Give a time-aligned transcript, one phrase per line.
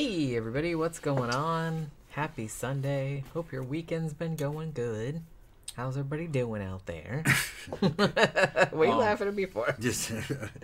[0.00, 1.90] Hey, everybody, what's going on?
[2.08, 3.22] Happy Sunday.
[3.34, 5.20] Hope your weekend's been going good.
[5.74, 7.22] How's everybody doing out there?
[7.80, 9.76] what are you Um, laughing at me for?
[9.78, 10.10] Just,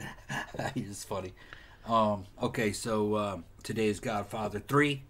[0.75, 1.35] it's funny.
[1.87, 5.03] Um, okay, so um, today is Godfather three.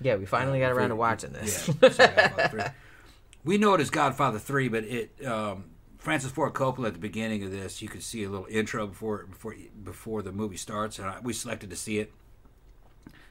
[0.00, 1.68] Yeah, we finally got around to watching this.
[1.68, 2.62] Yeah, so Godfather 3.
[3.44, 5.64] We know it as Godfather three, but it um,
[5.98, 9.26] Francis Ford Coppola at the beginning of this, you could see a little intro before
[9.26, 12.14] before before the movie starts, and I, we selected to see it.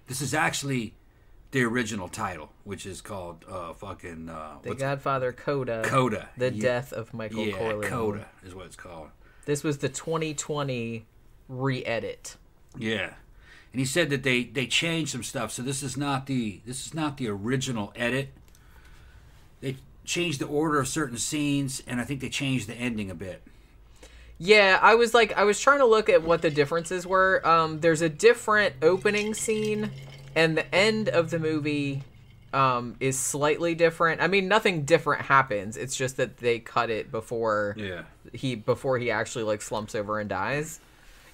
[0.07, 0.93] This is actually
[1.51, 5.81] the original title, which is called uh, fucking uh, the Godfather Coda.
[5.83, 6.29] Coda.
[6.37, 6.61] The Yeah.
[6.61, 7.83] death of Michael yeah, Corleone.
[7.83, 9.09] Coda is what it's called.
[9.45, 11.05] This was the 2020
[11.49, 12.37] re-edit.
[12.77, 13.13] Yeah,
[13.73, 15.51] and he said that they they changed some stuff.
[15.51, 18.29] So this is not the this is not the original edit.
[19.59, 23.15] They changed the order of certain scenes, and I think they changed the ending a
[23.15, 23.43] bit.
[24.43, 27.47] Yeah, I was like, I was trying to look at what the differences were.
[27.47, 29.91] Um, there's a different opening scene,
[30.35, 32.01] and the end of the movie
[32.51, 34.19] um, is slightly different.
[34.19, 35.77] I mean, nothing different happens.
[35.77, 38.01] It's just that they cut it before Yeah,
[38.33, 40.79] he before he actually like slumps over and dies.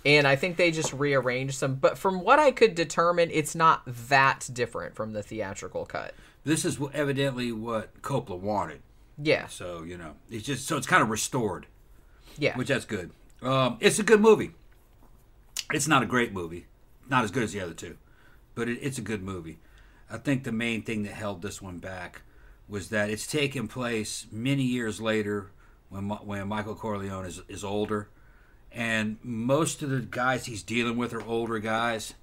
[0.06, 1.76] And I think they just rearranged some.
[1.76, 6.14] But from what I could determine, it's not that different from the theatrical cut.
[6.44, 8.82] this is evidently what Coppola wanted.
[9.18, 11.68] Yeah, So you know, it's just so it's kind of restored,
[12.38, 12.56] yeah.
[12.58, 13.12] which that's good.
[13.42, 14.52] Um, it's a good movie.
[15.74, 16.66] It's not a great movie,
[17.10, 17.98] not as good as the other two,
[18.56, 19.60] but it, it's a good movie.
[20.10, 22.22] I think the main thing that held this one back
[22.70, 25.52] was that it's taken place many years later
[25.90, 28.10] when when Michael Corleone is is older,
[28.72, 32.14] and most of the guys he's dealing with are older guys,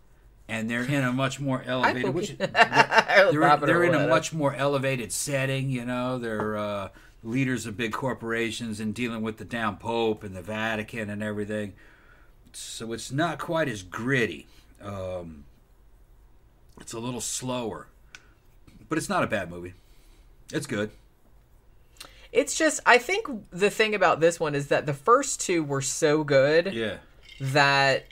[0.48, 2.14] and they're in a much more elevated.
[2.14, 5.70] Which, they're in, they're in a much more elevated setting.
[5.70, 6.88] You know, they're uh,
[7.24, 11.72] leaders of big corporations and dealing with the down pope and the Vatican and everything.
[12.52, 14.46] So it's not quite as gritty.
[14.80, 15.44] Um,
[16.80, 17.88] it's a little slower,
[18.88, 19.74] but it's not a bad movie.
[20.52, 20.90] It's good.
[22.30, 25.80] It's just I think the thing about this one is that the first two were
[25.80, 26.96] so good Yeah.
[27.40, 28.06] that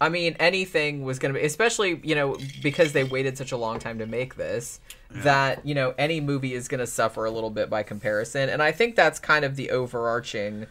[0.00, 3.56] I mean anything was going to be especially, you know, because they waited such a
[3.56, 7.30] long time to make this that, you know, any movie is going to suffer a
[7.30, 10.66] little bit by comparison and I think that's kind of the overarching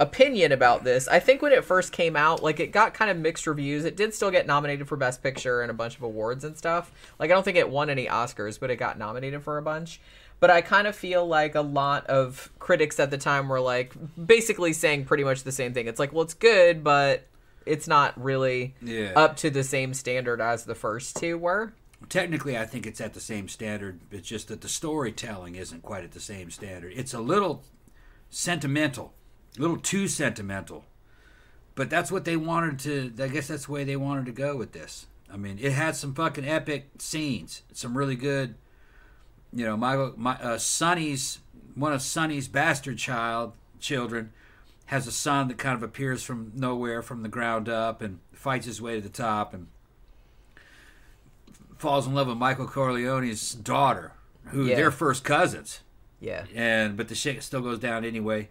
[0.00, 1.06] opinion about this.
[1.06, 3.84] I think when it first came out, like it got kind of mixed reviews.
[3.84, 6.92] It did still get nominated for Best Picture and a bunch of awards and stuff.
[7.18, 10.00] Like I don't think it won any Oscars, but it got nominated for a bunch.
[10.40, 13.94] But I kind of feel like a lot of critics at the time were like
[14.26, 15.86] basically saying pretty much the same thing.
[15.86, 17.26] It's like, well, it's good, but
[17.66, 19.12] it's not really Yeah.
[19.16, 21.72] up to the same standard as the first two were.
[22.08, 24.00] Technically, I think it's at the same standard.
[24.10, 26.92] It's just that the storytelling isn't quite at the same standard.
[26.94, 27.64] It's a little
[28.30, 29.14] sentimental,
[29.56, 30.84] a little too sentimental.
[31.74, 33.24] But that's what they wanted to.
[33.24, 35.06] I guess that's the way they wanted to go with this.
[35.32, 38.54] I mean, it had some fucking epic scenes, some really good.
[39.52, 41.38] You know, Michael, my uh, Sonny's
[41.74, 44.32] one of Sonny's bastard child children
[44.94, 48.64] has a son that kind of appears from nowhere, from the ground up, and fights
[48.66, 49.66] his way to the top, and
[51.78, 54.12] falls in love with Michael Corleone's daughter,
[54.46, 54.76] who Yeah.
[54.76, 55.80] they're first cousins
[56.20, 56.44] Yeah.
[56.54, 58.50] and but the shit still goes down anyway.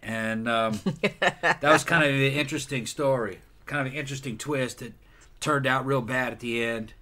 [0.00, 0.78] And um,
[1.40, 4.80] that was kind of an interesting story, kind of an interesting twist.
[4.82, 4.92] It
[5.40, 6.92] turned out real bad at the end.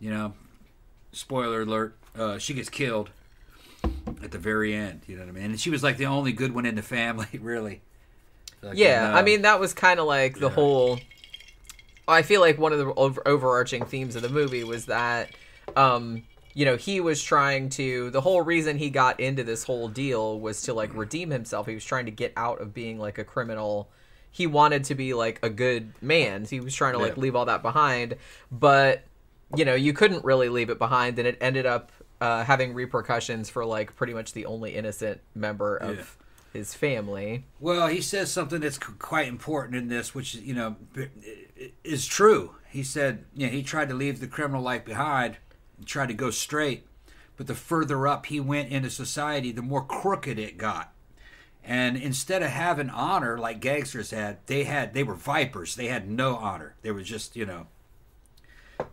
[0.00, 0.34] You know,
[1.12, 3.10] spoiler alert: uh, she gets killed
[4.22, 5.02] at the very end.
[5.06, 5.44] You know what I mean?
[5.50, 7.82] And she was like the only good one in the family, really.
[8.64, 10.54] Like, Yeah, and, I mean that was kind of like the yeah.
[10.54, 10.98] whole.
[12.06, 15.30] I feel like one of the over- overarching themes of the movie was that,
[15.74, 18.10] um, you know, he was trying to.
[18.10, 21.66] The whole reason he got into this whole deal was to like redeem himself.
[21.66, 23.88] He was trying to get out of being like a criminal.
[24.30, 26.44] He wanted to be like a good man.
[26.44, 27.22] He was trying to like Yeah.
[27.22, 28.16] leave all that behind,
[28.52, 29.02] but
[29.56, 33.48] you know, you couldn't really leave it behind, and it ended up uh, having repercussions
[33.48, 36.16] for like pretty much the only innocent member of.
[36.54, 37.44] His family.
[37.60, 40.76] Well, he says something that's quite important in this, which you know
[41.82, 42.54] is true.
[42.70, 45.36] He said, you know, he tried to leave the criminal life behind,
[45.76, 46.86] and tried to go straight,
[47.36, 50.92] but the further up he went into society, the more crooked it got.
[51.62, 55.74] And instead of having honor like gangsters had, they had they were vipers.
[55.74, 56.76] They had no honor.
[56.82, 57.66] They were just you know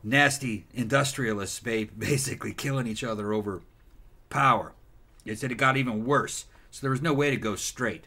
[0.03, 3.61] nasty industrialists, ba- basically killing each other over
[4.29, 4.73] power.
[5.23, 6.45] He said it got even worse.
[6.71, 8.05] So there was no way to go straight.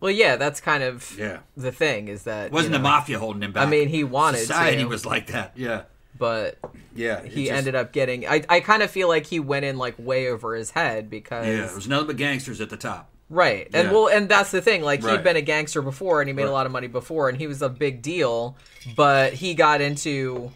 [0.00, 1.38] Well, yeah, that's kind of Yeah.
[1.56, 3.66] the thing is that wasn't you the mafia holding him back.
[3.66, 4.88] I mean, he wanted Society to.
[4.88, 5.52] was like that.
[5.56, 5.82] Yeah.
[6.16, 6.58] but
[6.94, 7.22] Yeah.
[7.24, 8.26] he ended up getting.
[8.26, 11.46] I I kind of feel like he went in like way over his head because
[11.46, 11.66] Yeah.
[11.66, 13.10] There was nothing but gangsters at the top.
[13.30, 13.68] Right.
[13.74, 13.92] And Yeah.
[13.92, 14.82] well and that's the thing.
[14.82, 17.38] Like he'd been a gangster before and he made a lot of money before and
[17.38, 18.56] he was a big deal,
[18.94, 20.52] but he got into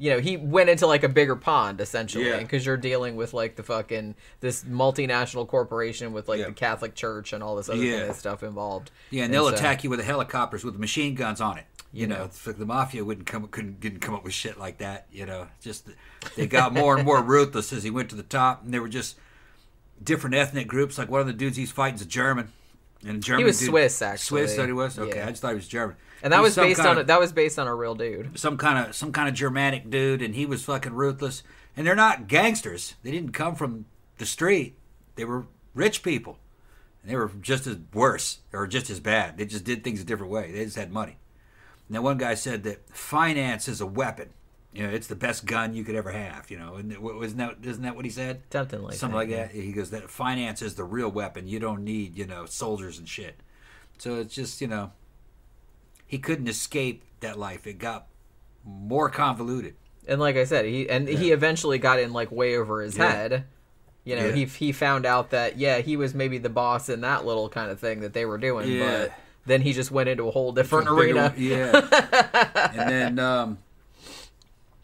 [0.00, 2.38] you know, he went into like a bigger pond essentially Yeah.
[2.38, 6.46] because you're dealing with like the fucking this multinational corporation with like Yeah.
[6.46, 7.98] the Catholic Church and all this other Yeah.
[7.98, 8.90] kind of stuff involved.
[9.10, 11.66] Yeah, and they'll so- attack you with the helicopters with machine guns on it.
[11.92, 12.52] You, You know, know.
[12.52, 15.06] the mafia wouldn't come couldn't didn't come up with shit like that.
[15.12, 15.86] You know, just
[16.36, 18.88] they got more and more ruthless as he went to the top, and they were
[18.88, 19.16] just
[20.02, 20.96] different ethnic groups.
[20.96, 22.52] Like one of the dudes he's fighting's a German,
[23.06, 24.42] and German was dude- Swiss, actually.
[24.42, 24.98] Swiss that he was.
[24.98, 25.26] Okay, Yeah.
[25.26, 25.96] I just thought he was German.
[26.22, 27.94] And that He was some based on of- a, that was based on a real
[27.94, 28.38] dude.
[28.38, 31.42] some kind of some kind of Germanic dude, and he was fucking ruthless.
[31.76, 32.94] And they're not gangsters.
[33.02, 33.86] They didn't come from
[34.18, 34.76] the street.
[35.14, 36.38] They were rich people.
[37.02, 39.38] And they were just as worse or just as bad.
[39.38, 40.52] They just did things a different way.
[40.52, 41.16] They just had money.
[41.88, 44.30] And then one guy said that finance is a weapon.
[44.72, 46.48] You know, it's the best gun you could ever have.
[46.50, 48.42] You know, And wasn't that isn't that what he said?
[48.52, 49.46] Something like Something that, like yeah.
[49.46, 49.52] that.
[49.52, 51.48] He goes that finance is the real weapon.
[51.48, 53.40] You don't need you know soldiers and shit.
[53.98, 54.92] So it's just you know
[56.06, 57.66] he couldn't escape that life.
[57.66, 58.06] It got
[58.64, 59.74] more convoluted.
[60.06, 63.10] And like I said, he and he eventually got in like way over his Yeah.
[63.10, 63.44] head.
[64.04, 64.32] You know, Yeah.
[64.34, 67.70] he he found out that yeah, he was maybe the boss in that little kind
[67.70, 68.88] of thing that they were doing, Yeah.
[69.08, 69.12] but
[69.46, 71.30] then he just went into a whole different arena.
[71.30, 72.70] one- Yeah.
[72.72, 73.58] and then, um,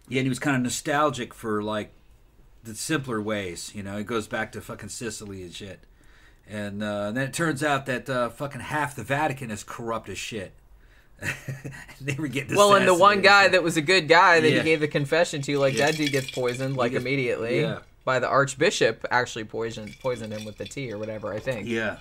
[0.08, 1.92] yeah, and he was kind of nostalgic for like
[2.62, 3.72] the simpler ways.
[3.74, 5.80] You know, it goes back to fucking Sicily and shit.
[6.48, 10.16] And, uh, then it turns out that uh, fucking half the Vatican is corrupt as
[10.18, 10.52] shit.
[12.00, 14.58] they were getting Well, and the one guy that was a good guy that Yeah.
[14.58, 15.86] he gave the confession to, like Yeah.
[15.86, 17.78] that dude gets poisoned like gets- immediately yeah.
[18.04, 19.04] by the archbishop.
[19.10, 21.32] Actually, poisoned poisoned him with the tea or whatever.
[21.32, 21.66] I think.
[21.68, 21.98] yeah,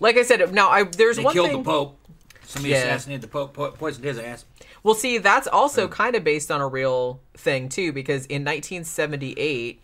[0.00, 1.62] Like I said, now I there's they one killed thing.
[1.62, 1.98] the Pope.
[2.42, 4.44] Somebody assassinated the Pope, po- poisoned his ass.
[4.84, 9.80] Well, see, that's also kind of based on a real thing too, because in 1978,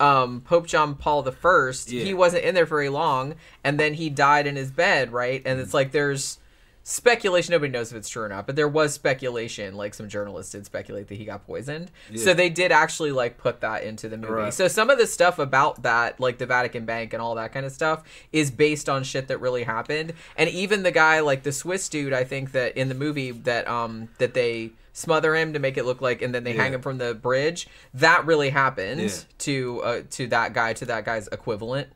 [0.00, 2.02] um, Pope John Paul the First, Yeah.
[2.02, 5.40] he wasn't in there very long, and then he died in his bed, right?
[5.46, 6.38] And it's like there's
[6.90, 7.52] speculation.
[7.52, 9.74] Nobody knows if it's true or not, but there was speculation.
[9.76, 13.60] Like some journalists did speculate that he got poisoned, so they did actually like put
[13.60, 14.32] that into the movie.
[14.32, 14.54] Right.
[14.54, 17.64] So some of the stuff about that, like the Vatican Bank and all that kind
[17.64, 18.02] of stuff,
[18.32, 20.12] is based on shit that really happened.
[20.36, 23.68] And even the guy, like the Swiss dude, I think that in the movie that
[23.68, 26.82] um that they smother him to make it look like, and then they hang him
[26.82, 27.68] from the bridge.
[27.94, 29.08] That really happened Yeah.
[29.38, 31.88] to uh, to that guy, to that guy's equivalent.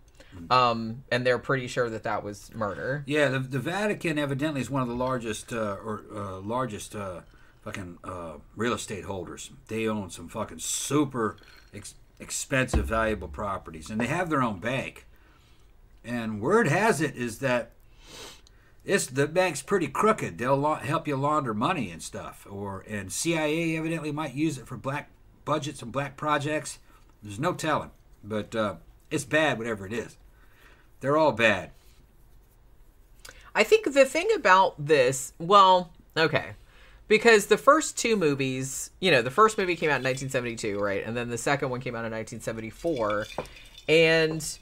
[0.50, 3.02] Um, and they're pretty sure that that was murder.
[3.06, 7.20] Yeah, the, the Vatican evidently is one of the largest uh, or uh, largest uh,
[7.62, 9.50] fucking uh, real estate holders.
[9.68, 11.36] They own some fucking super
[11.72, 15.06] ex- expensive, valuable properties, and they have their own bank.
[16.04, 17.70] And word has it is that
[18.84, 20.36] it's the bank's pretty crooked.
[20.36, 24.66] They'll la- help you launder money and stuff, or and CIA evidently might use it
[24.66, 25.10] for black
[25.44, 26.78] budgets and black projects.
[27.22, 27.90] There's no telling,
[28.22, 28.74] but uh,
[29.10, 30.18] it's bad, whatever it is.
[31.04, 31.70] They're all bad.
[33.54, 36.52] I think the thing about this, well, okay,
[37.08, 41.06] because the first two movies, you know, the first movie came out in 1972, right,
[41.06, 43.26] and then the second one came out in 1974,
[43.86, 44.58] and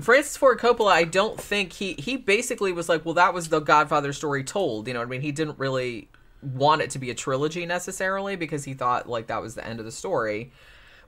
[0.00, 3.60] Francis Ford Coppola, I don't think he he basically was like, well, that was the
[3.60, 4.88] Godfather story told.
[4.88, 5.20] You know what I mean?
[5.20, 6.08] He didn't really
[6.42, 9.78] want it to be a trilogy necessarily because he thought like that was the end
[9.78, 10.50] of the story.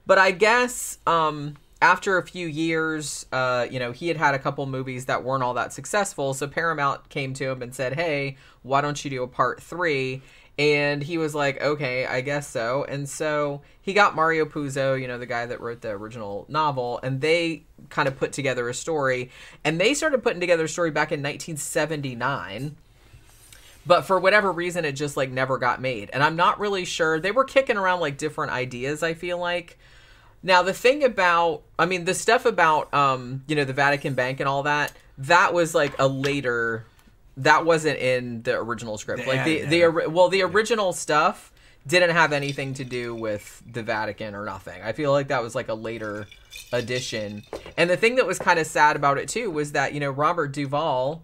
[0.05, 4.39] But I guess um, after a few years, uh, you know, he had had a
[4.39, 6.33] couple movies that weren't all that successful.
[6.33, 10.21] So Paramount came to him and said, "Hey, why don't you do a part three?
[10.57, 15.07] And he was like, "Okay, I guess so." And so he got Mario Puzo, you
[15.07, 18.73] know, the guy that wrote the original novel, and they kind of put together a
[18.73, 19.29] story.
[19.63, 22.75] And they started putting together a story back in 1979
[23.85, 27.21] but for whatever reason it just like never got made and i'm not really sure
[27.21, 29.77] they were kicking around like different ideas i feel like
[30.47, 34.39] now the thing about i mean the stuff about um you know the vatican bank
[34.39, 36.85] and all that that was like a later
[37.37, 39.25] that wasn't in the original script.
[39.25, 41.51] They like the added the well the original stuff
[41.85, 44.81] didn't have anything to do with the vatican or nothing.
[44.83, 46.27] I feel like that was like a later
[46.73, 47.43] addition.
[47.77, 50.11] And the thing that was kind of sad about it too was that you know
[50.11, 51.21] robert duvall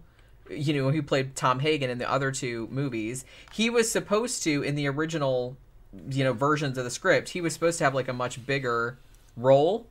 [0.50, 4.62] you know, who played Tom Hagen in the other two movies, he was supposed to
[4.62, 5.56] in the original,
[6.10, 8.98] you know, versions of the script, he was supposed to have like a much bigger
[9.36, 9.88] role.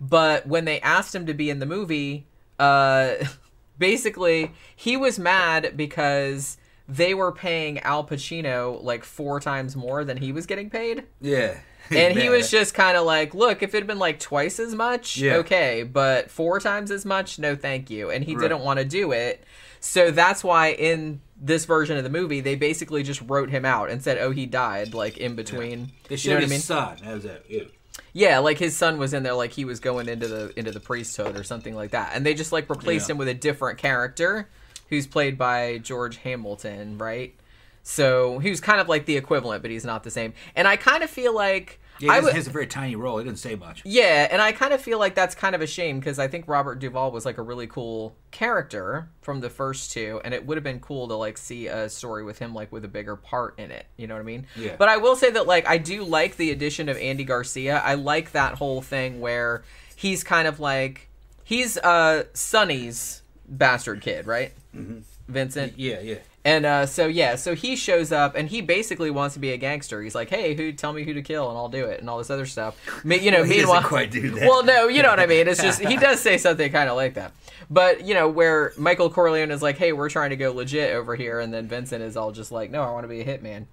[0.00, 2.26] But when they asked him to be in the movie,
[2.58, 3.14] uh
[3.78, 6.56] basically he was mad because
[6.88, 11.58] they were paying Al Pacino like four times more than he was getting paid Yeah.
[11.90, 14.74] and he was just kind of like, "Look, if it had been like twice as
[14.74, 15.36] much, Yeah.
[15.36, 18.42] okay, but four times as much, no, thank you." And he Right.
[18.42, 19.44] didn't want to do it,
[19.78, 23.88] so that's why in this version of the movie, they basically just wrote him out
[23.88, 25.92] and said, "Oh, he died," like in between.
[26.08, 26.58] They you showed know what I mean?
[26.60, 26.96] son.
[27.04, 27.46] That was it.
[27.48, 27.62] Yeah.
[28.12, 30.80] Yeah, like his son was in there, like he was going into the into the
[30.80, 33.12] priesthood or something like that, and they just like replaced Yeah.
[33.12, 34.48] him with a different character,
[34.88, 37.34] who's played by George Hamilton, right?
[37.82, 40.32] So he was kind of like the equivalent, but he's not the same.
[40.56, 43.18] And I kind of feel like Yeah, he has, he has a very tiny role.
[43.18, 43.82] He didn't say much.
[43.84, 46.46] yeah, and I kind of feel like that's kind of a shame because I think
[46.48, 50.56] Robert Duvall was like a really cool character from the first two, and it would
[50.56, 53.58] have been cool to like see a story with him like with a bigger part
[53.58, 53.86] in it.
[53.96, 54.46] You know what I mean?
[54.56, 54.76] Yeah.
[54.78, 57.78] But I will say that like I do like the addition of Andy Garcia.
[57.84, 61.08] I like that whole thing where he's kind of like
[61.44, 64.52] he's uh Sonny's bastard kid, right?
[64.74, 64.98] Mm-hmm.
[65.28, 65.78] Vincent.
[65.78, 66.18] Yeah, yeah.
[66.46, 69.56] And uh, so yeah, so he shows up and he basically wants to be a
[69.56, 70.00] gangster.
[70.00, 70.70] He's like, "Hey, who?
[70.70, 72.78] Tell me who to kill, and I'll do it," and all this other stuff.
[73.04, 74.48] Me, you know, He doesn't meanwhile, quite do that.
[74.48, 75.48] Well, no, you know what I mean.
[75.48, 77.32] It's just he does say something kind of like that.
[77.68, 81.16] But you know, where Michael Corleone is like, "Hey, we're trying to go legit over
[81.16, 83.64] here," and then Vincent is all just like, "No, I want to be a hitman."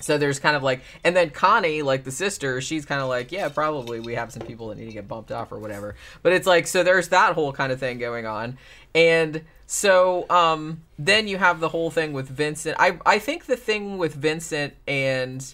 [0.00, 3.32] So there's kind of like, and then Connie, like the sister, she's kind of like,
[3.32, 5.94] yeah, probably we have some people that need to get bumped off or whatever.
[6.22, 8.58] But it's like, so there's that whole kind of thing going on,
[8.94, 9.40] and
[9.74, 12.76] so um, then you have the whole thing with Vincent.
[12.78, 15.44] I I think the thing with Vincent and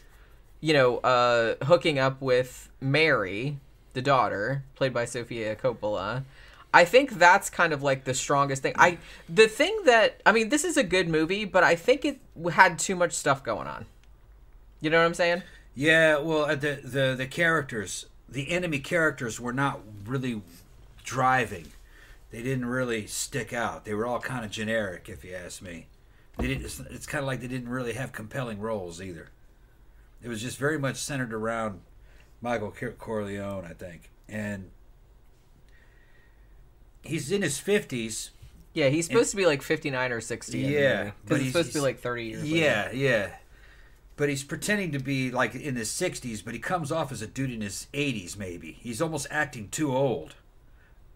[0.61, 3.57] you know uh, hooking up with Mary,
[3.95, 6.25] the daughter, played by Sofia Coppola.
[6.73, 8.75] I think that's kind of like the strongest thing.
[8.77, 12.21] I the thing that I mean, this is a good movie, but I think it
[12.53, 13.87] had too much stuff going on.
[14.83, 15.45] You know what I'm saying?
[15.75, 20.43] Yeah, well, uh, the the the characters, the enemy characters, were not really
[21.05, 21.73] driving.
[22.31, 23.85] They didn't really stick out.
[23.85, 25.89] They were all kind of generic, if you ask me.
[26.39, 26.65] They didn't.
[26.65, 29.31] It's, it's kind of like they didn't really have compelling roles either.
[30.23, 31.81] It was just very much centered around
[32.41, 34.71] Michael Cor- Corleone, I think, and
[37.03, 38.31] he's in his fifties.
[38.73, 40.59] Yeah, he's supposed to be like 59 or 60.
[40.59, 42.43] Yeah, because but he's- supposed to be like 30 years.
[42.45, 42.57] later.
[42.57, 43.31] Yeah, yeah.
[44.17, 47.27] But he's pretending to be like in his 60s, but he comes off as a
[47.27, 48.73] dude in his 80s, maybe.
[48.81, 50.37] He's almost acting too old.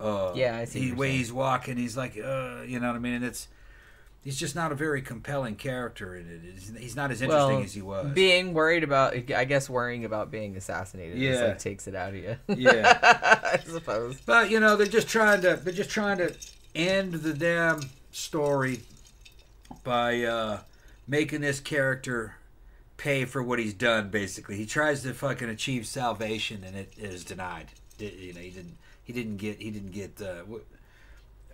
[0.01, 1.19] Uh, Yeah, I see The way saying.
[1.19, 3.15] he's walking, he's like, uh, you know what I mean?
[3.15, 3.49] And it's
[4.23, 6.79] he's just not a very compelling character in it.
[6.81, 8.13] He's, not as interesting well, as he was.
[8.15, 11.47] being worried about, I guess, worrying about being assassinated, just Yeah.
[11.49, 12.37] like takes it out of you.
[12.57, 12.99] Yeah.
[13.53, 14.21] I suppose.
[14.25, 16.35] But you know, they're just trying to they're just trying to
[16.75, 17.81] end the damn
[18.13, 18.81] story
[19.83, 20.61] by uh,
[21.07, 22.37] making this character
[22.97, 24.09] pay for what he's done.
[24.09, 27.67] Basically, he tries to fucking achieve salvation, and it is denied.
[27.99, 28.77] Di- You know, he didn't.
[29.05, 29.61] He didn't get.
[29.61, 30.21] He didn't get.
[30.21, 30.63] Uh, what,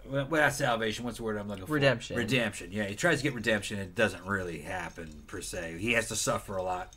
[0.09, 1.04] well, not salvation.
[1.04, 1.75] What's the word I'm looking for?
[1.75, 2.16] Redemption.
[2.16, 2.71] Redemption.
[2.73, 3.78] Yeah, he tries to get redemption.
[3.78, 5.76] It doesn't really happen per se.
[5.78, 6.95] He has to suffer a lot,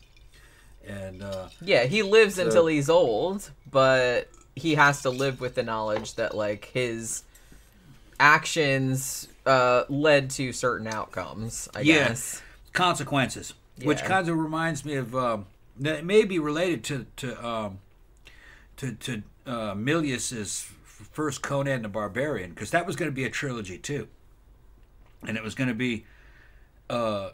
[0.88, 5.56] and uh, Yeah, he lives So- until he's old, but he has to live with
[5.56, 7.24] the knowledge that like his
[8.20, 11.68] actions uh, led to certain outcomes.
[11.76, 12.10] I Yeah.
[12.10, 12.42] guess.
[12.74, 15.46] consequences, which kind of reminds me of um,
[15.80, 17.80] that it may be related to to um,
[18.78, 23.30] to to uh, Milius's first Conan the Barbarian because that was going to be a
[23.30, 24.08] trilogy too,
[25.26, 26.06] and it was going to be.
[26.90, 27.30] Uh,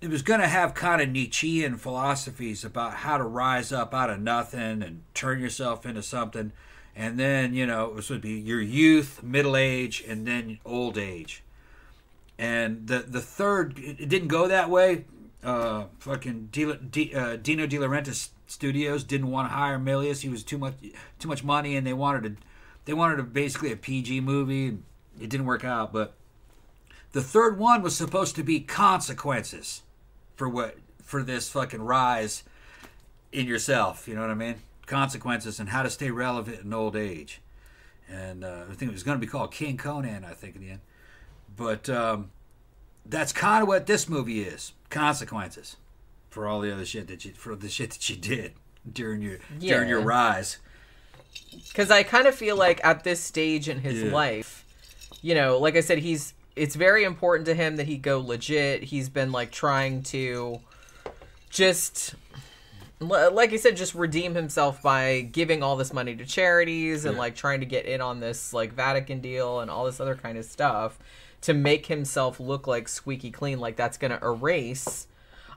[0.00, 4.10] it was going to have kind of Nietzschean philosophies about how to rise up out
[4.10, 6.52] of nothing and turn yourself into something.
[6.94, 11.42] And then, you know, it would be your youth, middle age, and then old age
[12.38, 15.04] and the the third it didn't go that way.
[15.42, 20.22] Uh, fucking Di, Di, uh, Dino De Laurentiis Studios didn't want to hire Milius.
[20.22, 20.74] He was too much
[21.18, 22.46] too much money, and they wanted to
[22.84, 24.68] they wanted a, basically a PG movie.
[24.68, 24.84] And
[25.20, 26.14] it didn't work out, but
[27.12, 29.82] the third one was supposed to be consequences
[30.36, 32.44] for what for this fucking rise
[33.32, 34.08] in yourself.
[34.08, 34.56] You know what I mean?
[34.86, 37.40] Consequences and how to stay relevant in old age.
[38.08, 40.24] And uh, I think it was going to be called King Conan.
[40.24, 40.80] I think in the end
[41.56, 42.30] but um,
[43.06, 45.76] that's kind of what this movie is consequences
[46.34, 48.52] for all the other shit that you for the shit that you did
[48.92, 50.58] during your during your rise
[51.68, 54.12] because I kind of feel like at this stage in his Yeah.
[54.12, 54.64] life,
[55.22, 58.82] you know, like I said, he's it's very important to him that he go legit.
[58.82, 60.60] He's been like trying to
[61.50, 62.14] just
[63.00, 67.20] like I said, just redeem himself by giving all this money to charities and Yeah.
[67.20, 70.36] like trying to get in on this like Vatican deal and all this other kind
[70.38, 70.98] of stuff
[71.42, 75.06] to make himself look like squeaky clean, like that's gonna erase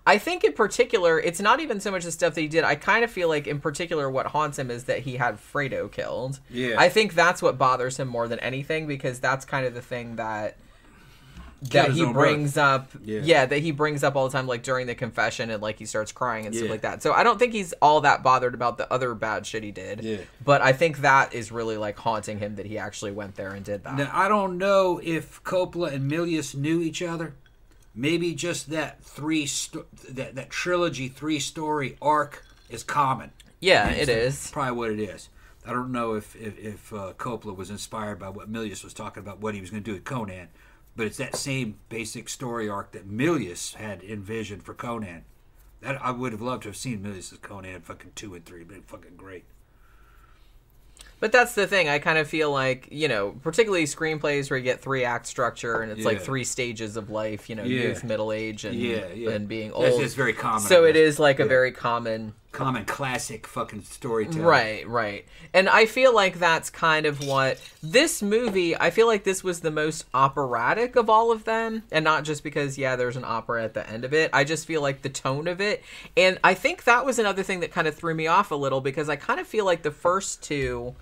[0.07, 2.63] I think in particular, it's not even so much the stuff that he did.
[2.63, 5.91] I kind of feel like in particular what haunts him is that he had Fredo
[5.91, 6.39] killed.
[6.49, 6.75] Yeah.
[6.79, 10.15] I think that's what bothers him more than anything because that's kind of the thing
[10.15, 10.55] that
[11.71, 13.21] that he brings up Yeah.
[13.23, 13.45] yeah.
[13.47, 16.11] that he brings up all the time like during the confession and like he starts
[16.11, 16.59] crying and Yeah.
[16.61, 19.43] stuff like that so i don't think he's all that bothered about the other bad
[19.43, 20.17] shit he did Yeah.
[20.45, 23.65] but i think that is really like haunting him that he actually went there and
[23.65, 27.33] did that now i don't know if coppola and milius knew each other
[27.97, 34.07] maybe just that three sto- that, that trilogy three story arc is common Yeah, it
[34.51, 35.29] probably what it is.
[35.65, 39.21] I don't know if if, if uh, Coppola was inspired by what Milius was talking
[39.21, 40.47] about, what he was going to do with Conan,
[40.95, 45.25] but it's that same basic story arc that Milius had envisioned for Conan.
[45.81, 48.81] That I would have loved to have seen Milius' Conan fucking two and three, been
[48.81, 49.45] fucking great.
[51.19, 51.89] But that's the thing.
[51.89, 55.81] I kind of feel like, you know, particularly screenplays where you get three act structure
[55.81, 57.87] and it's like three stages of life, you know, Yeah.
[57.87, 59.31] youth, middle age, and, Yeah, yeah.
[59.31, 59.85] and being old.
[59.85, 62.33] it's just very common, So it is like a very common.
[62.51, 64.41] Common classic fucking storytelling.
[64.43, 65.25] Right, right.
[65.53, 69.59] And I feel like that's kind of what this movie, I feel like this was
[69.61, 71.83] the most operatic of all of them.
[71.91, 74.29] And not just because, yeah, there's an opera at the end of it.
[74.33, 75.83] I just feel like the tone of it.
[76.15, 78.81] And I think that was another thing that kind of threw me off a little
[78.81, 80.95] because I kind of feel like the first two,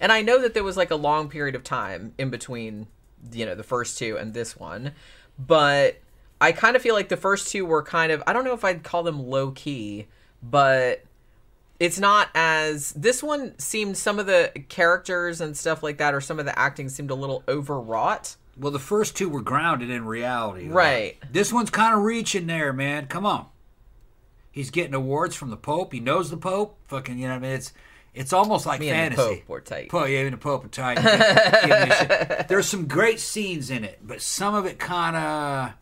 [0.00, 2.86] and I know that there was like a long period of time in between,
[3.32, 4.92] you know, the first two and this one,
[5.38, 6.00] but
[6.40, 8.64] I kind of feel like the first two were kind of, I don't know if
[8.64, 10.06] I'd call them low key,
[10.42, 11.04] but
[11.78, 16.20] it's not as this one seemed some of the characters and stuff like that or
[16.20, 20.04] some of the acting seemed a little overwrought Well, the first two were grounded in
[20.04, 20.68] reality.
[20.68, 21.16] Right.
[21.32, 23.06] This one's kind of reaching there, man.
[23.06, 23.46] Come on.
[24.52, 25.92] He's getting awards from the Pope.
[25.92, 26.76] He knows the Pope.
[26.88, 27.52] Fucking, you know what I mean?
[27.52, 27.72] It's
[28.14, 29.40] it's almost like me and the fantasy.
[29.40, 30.96] pope were tight Pope, yeah, even the Pope and tight.
[30.96, 32.44] Give me shit.
[32.48, 35.72] There's some great scenes in it, but some of it kind of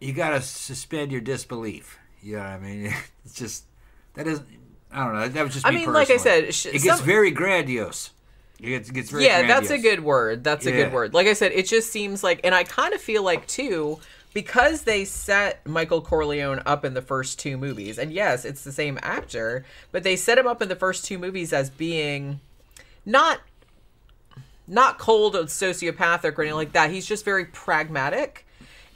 [0.00, 1.98] you got to suspend your disbelief.
[2.22, 2.94] You know what I mean?
[3.24, 3.64] It's just
[4.14, 4.46] that isn't.
[4.92, 5.28] I don't know.
[5.28, 5.66] That was just.
[5.66, 8.10] I me mean, like I said, sh- it gets some- very grandiose.
[8.60, 10.84] It gets, gets very yeah that's a good word that's a Yeah.
[10.84, 13.46] good word like i said it just seems like and i kind of feel like
[13.46, 14.00] too
[14.36, 18.70] because they set michael corleone up in the first two movies and yes it's the
[18.70, 22.38] same actor but they set him up in the first two movies as being
[23.06, 23.40] not
[24.68, 28.46] not cold or sociopathic or anything like that he's just very pragmatic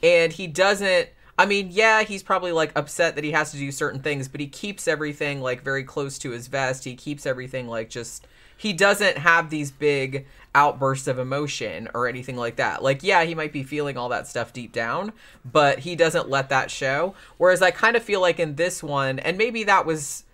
[0.03, 3.71] and he doesn't I mean, yeah, he's probably like upset that he has to do
[3.71, 6.83] certain things, but he keeps everything like very close to his vest.
[6.83, 8.27] He keeps everything like just
[8.61, 12.83] he doesn't have these big outbursts of emotion or anything like that.
[12.83, 15.13] Like, yeah, he might be feeling all that stuff deep down,
[15.49, 17.15] but he doesn't let that show.
[17.37, 20.25] Whereas I kind of feel like in this one, and maybe that was,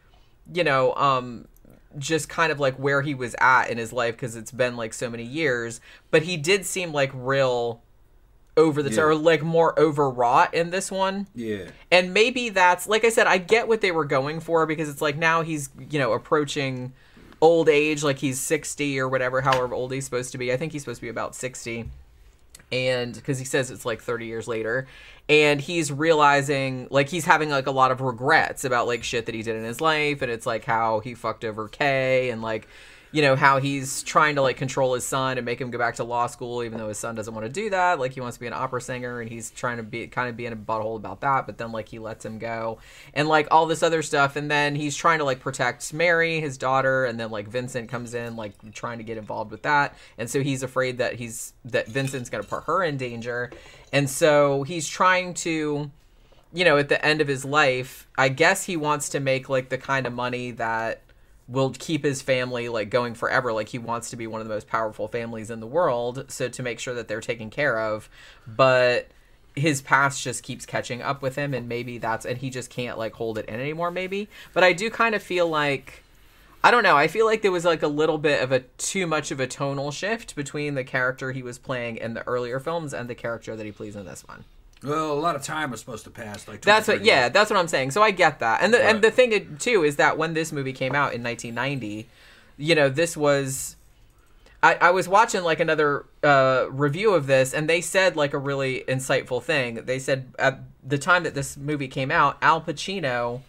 [0.54, 1.48] you know, um
[1.98, 4.94] just kind of like where he was at in his life because it's been like
[4.94, 5.80] so many years,
[6.12, 7.82] but he did seem like real
[8.58, 8.96] over the Yeah.
[8.98, 11.28] top or like more overwrought in this one.
[11.34, 11.70] Yeah.
[11.92, 15.02] And maybe that's like I said, I get what they were going for because it's
[15.02, 16.92] like now he's, you know, approaching
[17.42, 20.52] old age, like he's 60 or whatever, however old he's supposed to be.
[20.52, 21.90] I think he's supposed to be about 60.
[22.72, 24.88] And because he says it's like 30 years later.
[25.30, 29.36] And he's realizing, like, he's having like a lot of regrets about like shit that
[29.36, 30.22] he did in his life.
[30.22, 32.68] And it's like how he fucked over Kay and like,
[33.12, 35.96] you know, how he's trying to like control his son and make him go back
[35.96, 38.00] to law school, even though his son doesn't want to do that.
[38.00, 40.36] Like, he wants to be an opera singer and he's trying to be kind of
[40.36, 41.46] be in a butthole about that.
[41.46, 42.80] But then, like, he lets him go
[43.14, 44.36] and like all this other stuff.
[44.36, 47.06] And then he's trying to like protect Mary, his daughter.
[47.06, 49.96] And then, like, Vincent comes in, like, trying to get involved with that.
[50.18, 53.52] And so he's afraid that he's that Vincent's going to put her in danger.
[53.94, 55.92] And so he's trying to
[56.54, 59.70] you know, at the end of his life, I guess he wants to make like
[59.70, 61.02] the kind of money that
[61.48, 63.54] will keep his family like going forever.
[63.54, 66.50] Like he wants to be one of the most powerful families in the world, so
[66.50, 68.10] to make sure that they're taken care of.
[68.46, 69.08] But
[69.56, 72.98] his past just keeps catching up with him and maybe that's and he just can't
[72.98, 74.30] like hold it in anymore maybe.
[74.54, 76.04] But I do kind of feel like
[76.64, 76.98] I don't know.
[76.98, 79.48] I feel like there was like a little bit of a too much of a
[79.48, 83.56] tonal shift between the character he was playing in the earlier films and the character
[83.56, 84.44] that he plays in this one.
[84.84, 86.48] Well, a lot of time was supposed to pass.
[86.48, 87.92] Like That's what, yeah, that's what I'm saying.
[87.92, 90.74] So I get that, and the and the thing too is that when this movie
[90.74, 92.08] came out in 1990,
[92.58, 93.76] you know, this was,
[94.62, 98.38] I, I was watching like another uh, review of this, and they said like a
[98.38, 99.86] really insightful thing.
[99.86, 103.42] They said at the time that this movie came out, Al Pacino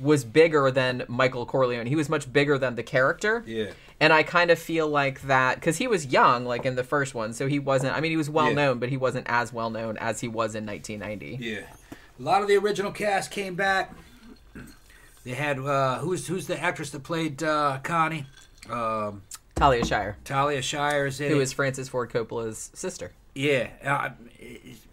[0.00, 1.86] was bigger than Michael Corleone.
[1.86, 3.42] He was much bigger than the character.
[3.46, 3.70] Yeah.
[4.00, 7.14] And I kind of feel like that because he was young, like in the first
[7.14, 7.96] one, so he wasn't.
[7.96, 8.54] I mean, he was well Yeah.
[8.54, 11.38] known, but he wasn't as well known as he was in 1990.
[11.44, 11.60] Yeah,
[12.18, 13.94] a lot of the original cast came back.
[15.24, 18.26] They had uh, who's who's the actress that played uh, Connie?
[18.68, 19.22] Um,
[19.54, 20.16] Talia Shire.
[20.24, 21.42] Talia Shire is in who it.
[21.42, 23.12] is Francis Ford Coppola's sister.
[23.34, 24.10] Yeah, uh,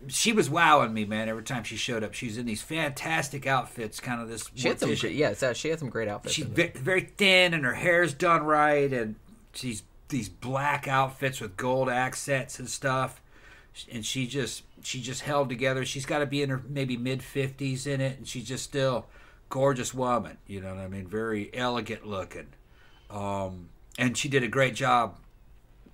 [0.07, 1.29] she was wowing me, man.
[1.29, 4.49] Every time she showed up, she's in these fantastic outfits, kind of this.
[4.55, 6.33] She had some, yes, uh, she had some great outfits.
[6.33, 9.15] She's ve- very thin, and her hair's done right, and
[9.53, 13.21] she's these black outfits with gold accents and stuff.
[13.91, 15.85] And she just she just held together.
[15.85, 19.05] She's got to be in her maybe mid fifties in it, and she's just still
[19.49, 20.37] gorgeous woman.
[20.47, 21.07] You know what I mean?
[21.07, 22.47] Very elegant looking.
[23.09, 25.17] Um, and she did a great job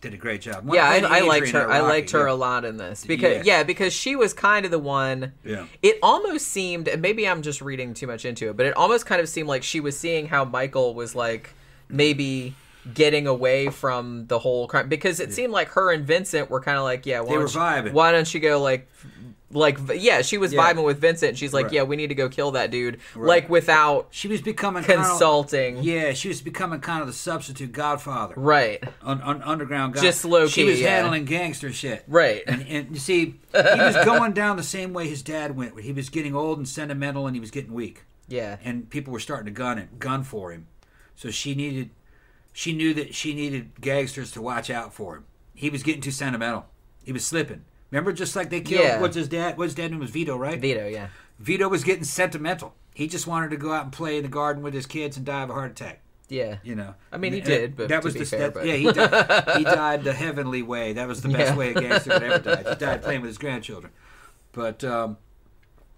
[0.02, 0.70] did a great job.
[0.72, 1.70] Yeah, I, I liked her.
[1.72, 2.34] I liked her yeah.
[2.34, 3.58] a lot in this because Yeah.
[3.58, 3.64] yeah.
[3.64, 5.34] because she was kind of the one.
[5.44, 5.66] Yeah.
[5.82, 9.06] It almost seemed, and maybe I'm just reading too much into it, but it almost
[9.08, 11.54] kind of seemed like she was seeing how Michael was like
[11.90, 12.54] maybe
[12.94, 16.78] getting away from the whole crime because it seemed like her and Vincent were kind
[16.78, 17.92] of like, yeah, why They were you- vibing.
[17.94, 18.88] Why don't you go like,
[19.52, 20.62] like yeah, she was Yeah.
[20.62, 21.38] vibing with Vincent.
[21.38, 21.74] She's like, Right.
[21.74, 25.06] yeah, we need to go kill that dude, like without She was becoming kind of-
[25.08, 25.84] consulting.
[25.84, 30.02] yeah, she was becoming kind of the substitute Godfather, Right, un, un, underground guy.
[30.02, 30.98] Just low She key, was yeah.
[30.98, 32.04] handling gangster shit.
[32.08, 32.44] right.
[32.46, 35.74] And, and you see, he was going down the same way his dad went.
[35.76, 38.04] Where he was getting old and sentimental, and he was getting weak.
[38.28, 40.68] yeah, and people were starting to gun it, gun for him.
[41.16, 41.90] So she needed,
[42.52, 45.26] she knew that she needed gangsters to watch out for him.
[45.56, 46.66] He was getting too sentimental.
[47.06, 47.64] He was slipping.
[47.92, 48.84] Remember, just like they killed.
[48.84, 49.00] Yeah.
[49.02, 49.58] What's his dad?
[49.58, 50.60] What's his dad name was Vito, right?
[50.60, 51.08] Vito, yeah,
[51.40, 52.74] Vito was getting sentimental.
[52.94, 55.26] He just wanted to go out and play in the garden with his kids and
[55.26, 56.02] die of a heart attack.
[56.30, 56.58] yeah.
[56.64, 56.96] You know.
[57.12, 58.74] I mean, he And did, but that to was be the fair, that- but- yeah.
[58.76, 60.94] He died, he died the heavenly way.
[60.94, 61.56] That was the best Yeah.
[61.56, 62.70] way a gangster could ever die.
[62.70, 63.94] He died playing with his grandchildren.
[64.52, 65.18] But um,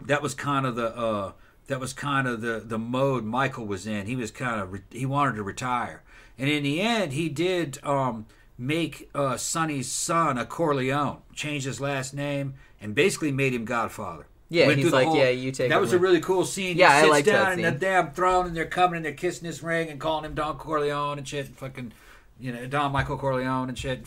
[0.05, 1.31] that was kind of the uh,
[1.67, 4.05] that was kind of the the mode Michael was in.
[4.05, 6.03] He was kind of re- he wanted to retire,
[6.37, 8.25] and in the end, he did um,
[8.59, 14.27] make uh, Sonny's son a Corleone, changed his last name, and basically made him Godfather.
[14.49, 16.75] Yeah, Went he's like, whole- "Yeah, you take That was a really cool scene.
[16.75, 17.79] Yeah, I he sits liked that down in the scene.
[17.79, 21.17] damn throne, and they're coming and they're kissing his ring and calling him Don Corleone
[21.19, 21.93] and shit, and fucking,
[22.39, 24.05] you know, Don Michael Corleone and shit.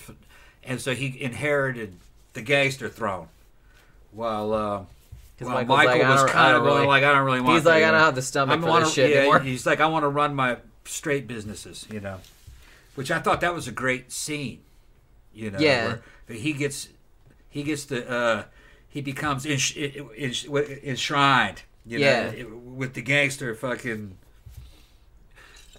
[0.65, 1.95] And so he inherited
[2.35, 3.29] the gangster throne,
[4.11, 4.85] while uh,
[5.38, 7.55] while Michael's like, Michael I was I kind of really- like, I don't really want.
[7.57, 9.38] He's like, to, I don't have the stomach I for wanna- this shit yeah, anymore.
[9.41, 12.19] He's like, I want to run my straight businesses, you know,
[12.95, 14.61] which I thought that was a great scene,
[15.33, 15.59] you know.
[15.59, 15.87] Yeah.
[16.27, 16.89] where he gets,
[17.49, 18.45] he gets the, uh,
[18.89, 22.31] he becomes ensh- enshrined, you Yeah.
[22.31, 24.19] know, with the gangster fucking.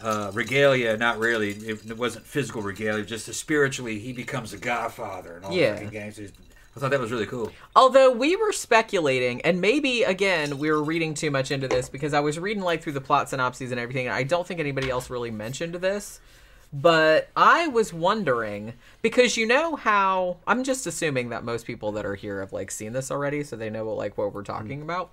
[0.02, 1.52] Uh, regalia, not really.
[1.52, 4.00] It wasn't physical regalia, just spiritually.
[4.00, 5.76] He becomes a godfather and all Yeah.
[5.76, 6.32] fucking gangsters.
[6.76, 7.52] I thought that was really cool.
[7.76, 12.14] Although we were speculating, and maybe again we were reading too much into this because
[12.14, 14.08] I was reading like through the plot synopses and everything.
[14.08, 16.20] And I don't think anybody else really mentioned this,
[16.74, 22.06] but I was wondering because you know how I'm just assuming that most people that
[22.06, 24.80] are here have like seen this already, so they know what like what we're talking
[24.80, 24.84] Mm.
[24.84, 25.12] about.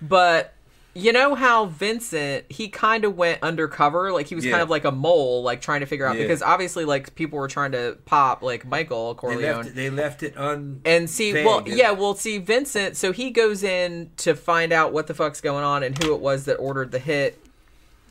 [0.00, 0.54] But
[0.92, 4.84] you know how Vincent he kind of went undercover, like he was kind of like
[4.84, 6.22] a mole, like trying to figure out Yeah.
[6.22, 9.56] because obviously like people were trying to pop like Michael They Corleone.
[9.58, 10.80] left, it, they left it un.
[10.84, 11.74] And see, well, yeah.
[11.74, 12.96] yeah, well, see, Vincent.
[12.96, 16.20] So he goes in to find out what the fuck's going on and who it
[16.20, 17.38] was that ordered the hit,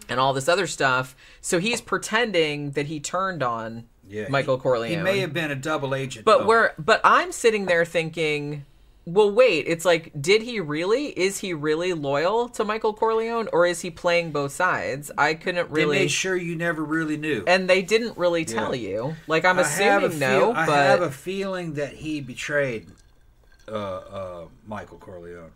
[0.10, 1.16] and all this other stuff.
[1.42, 4.98] So he's pretending that he turned on Yeah, Michael he, Corleone.
[4.98, 6.48] He may have been a double agent, but though.
[6.48, 8.66] we're, but I'm sitting there thinking,
[9.06, 9.66] well, wait.
[9.68, 11.08] It's like, did he really?
[11.08, 15.10] Is he really loyal to Michael Corleone, or is he playing both sides?
[15.18, 15.98] I couldn't really.
[15.98, 17.44] they made sure you never really knew.
[17.48, 18.90] and they didn't really tell Yeah.
[18.90, 19.16] you.
[19.28, 22.88] Like I'm I assuming no, I but have a feeling that he betrayed
[23.68, 25.52] uh, uh, Michael Corleone.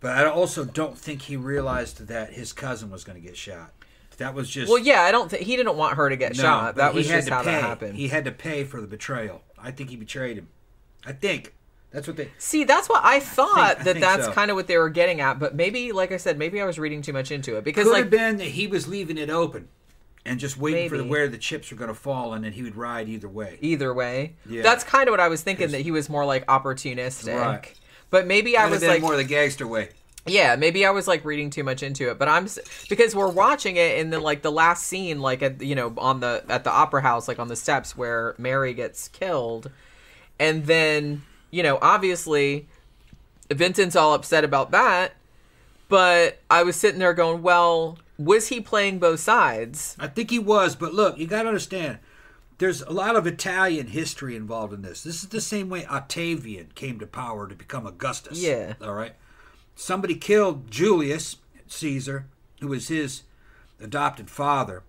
[0.00, 3.72] But I also don't think he realized that his cousin was going to get shot.
[4.16, 5.00] That was just well, yeah.
[5.00, 6.76] I don't think he didn't want her to get no, shot.
[6.76, 7.52] That was just how pay.
[7.52, 7.96] that happened.
[7.96, 9.40] He had to pay for the betrayal.
[9.58, 10.48] I think he betrayed him.
[11.06, 11.54] I think
[11.90, 12.30] that's what they.
[12.36, 14.32] See, that's what I thought I that think that's so.
[14.32, 16.78] kind of what they were getting at, but maybe like I said, maybe I was
[16.78, 19.30] reading too much into it because Could like have been that he was leaving it
[19.30, 19.68] open
[20.26, 22.62] and just waiting for the, where the chips were going to fall, and then he
[22.62, 23.58] would ride either way.
[23.62, 24.34] either way.
[24.48, 24.62] Yeah.
[24.62, 27.40] That's kind of what I was thinking that he was more like opportunistic.
[27.40, 27.72] Right.
[28.10, 29.90] But maybe I was like more the gangster way.
[30.26, 32.48] yeah, maybe I was like reading too much into it, but I'm
[32.88, 36.20] because we're watching it and then like the last scene like at you know on
[36.20, 39.70] the at the opera house like on the steps where Mary gets killed
[40.38, 42.68] and then you know obviously
[43.50, 45.12] Vincent's all upset about that,
[45.88, 49.96] but I was sitting there going, well, was he playing both sides?
[49.98, 51.98] I think he was, but look, you got to understand.
[52.60, 55.02] There's a lot of Italian history involved in this.
[55.02, 58.38] This is the same way Octavian came to power to become Augustus.
[58.38, 58.74] Yeah.
[58.82, 59.14] All right.
[59.74, 61.36] Somebody killed Julius
[61.68, 62.26] Caesar,
[62.60, 63.22] who was his
[63.80, 64.82] adopted father.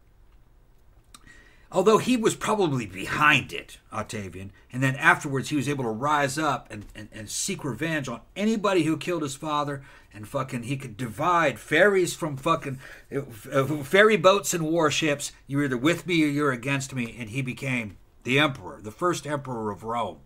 [1.72, 6.38] Although he was probably behind it, Octavian, and then afterwards he was able to rise
[6.38, 9.82] up and, and, and seek revenge on anybody who killed his father,
[10.14, 12.80] and fucking he could divide ferries from fucking
[13.16, 15.32] uh, ferry boats and warships.
[15.48, 19.26] You're either with me or you're against me, and he became the emperor, the first
[19.26, 20.18] emperor of Rome.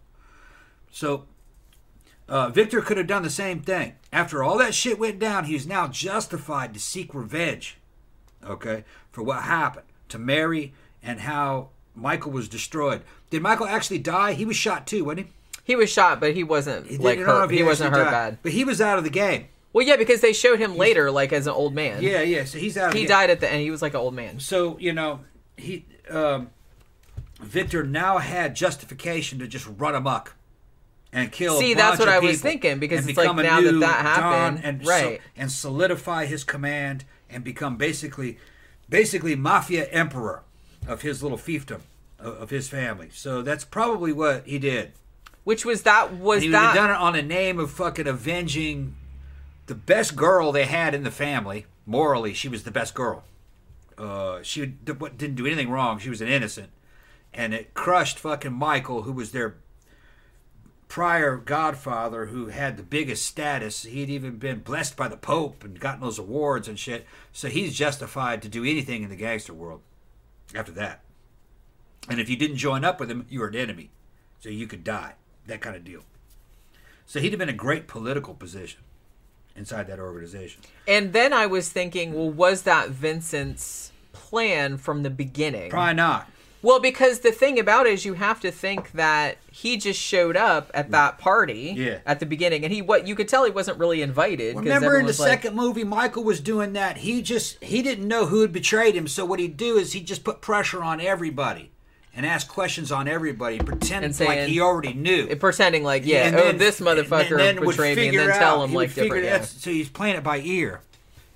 [0.92, 1.26] So
[2.28, 3.94] uh, Victor could have done the same thing.
[4.12, 7.78] After all that shit went down, he's now justified to seek revenge,
[8.44, 13.02] okay, for what happened to Mary and how Michael was destroyed.
[13.30, 14.34] Did Michael actually die?
[14.34, 15.34] He was shot too, wasn't he?
[15.64, 17.46] He was shot, but he wasn't He like hurt.
[17.46, 18.12] if He, wasn't hurt died.
[18.12, 18.38] bad.
[18.44, 19.48] But he was out of the game.
[19.76, 22.02] Well, yeah, because they showed him later like as an old man.
[22.02, 22.46] Yeah, yeah.
[22.46, 22.94] So he's out.
[22.94, 23.62] He died at the end.
[23.62, 24.40] He was like an old man.
[24.40, 25.20] So you know
[25.58, 26.50] he, um,
[27.42, 30.34] Victor now had justification to just run amok
[31.12, 31.60] and kill.
[31.60, 34.90] See, that's what I was thinking, because it's like now that that happened, and so-
[34.90, 35.22] right.
[35.36, 38.38] and solidify his command and become basically,
[38.88, 40.44] basically mafia emperor
[40.88, 41.82] of his little fiefdom
[42.18, 43.10] of, of his family.
[43.12, 44.94] So that's probably what he did.
[45.44, 47.72] Which was that was And he would have that done it on the name of
[47.72, 48.96] fucking avenging
[49.68, 51.66] the best girl they had in the family.
[51.86, 53.24] Morally, she was the best girl.
[53.98, 56.00] Uh, she didn't do anything wrong.
[56.00, 56.70] She was an innocent,
[57.34, 59.56] and it crushed fucking Michael, who was their
[60.88, 63.84] prior godfather, who had the biggest status.
[63.84, 67.06] He'd even been blessed by the Pope and gotten those awards and shit.
[67.32, 69.82] So he's justified to do anything in the gangster world.
[70.54, 71.02] After that,
[72.08, 73.90] and if you didn't join up with him, you were an enemy,
[74.40, 75.14] so you could die.
[75.48, 76.02] That kind of deal.
[77.06, 78.82] So he'd have been a great political position
[79.56, 80.62] inside that organization.
[80.88, 85.70] and then I was thinking, well, was that Vincent's plan from the beginning?
[85.70, 86.30] Probably not.
[86.62, 90.36] Well, because the thing about it is you have to think that he just showed
[90.36, 92.00] up at that party Yeah.
[92.08, 95.06] at the beginning and he what you could tell he wasn't really invited Remember in
[95.06, 96.98] the like- second movie, Michael was doing that.
[96.98, 99.08] He just he didn't know who had betrayed him.
[99.08, 101.70] So what he'd do is he'd just put pressure on everybody
[102.16, 105.28] and ask questions on everybody, pretend And like he already knew.
[105.36, 108.40] pretending like yeah, And oh then- this motherfucker and then would betrayed me and then
[108.40, 109.26] tell out- him like different.
[109.26, 109.42] Yeah.
[109.42, 110.82] So he's playing it by ear.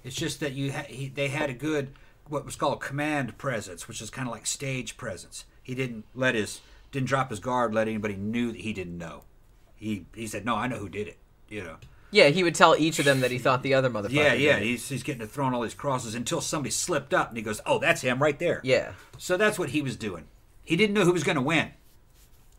[0.04, 1.90] It's just that you ha- he, they had a good
[2.28, 5.46] what was called command presence, which is kind of like stage presence.
[5.64, 6.62] He didn't let his
[6.92, 9.24] didn't drop his guard, let anybody knew that he didn't know.
[9.76, 11.18] He he said, "No, I know who did it."
[11.50, 11.76] You know.
[12.12, 14.14] Yeah, he would tell each of them that he thought the other motherfucker.
[14.14, 14.58] Yeah, yeah.
[14.60, 17.62] He's he's getting to throwing all these crosses until somebody slipped up and he goes,
[17.66, 18.94] "Oh, that's him right there." yeah.
[19.18, 20.26] So that's what he was doing.
[20.70, 21.70] He didn't know who was going to win.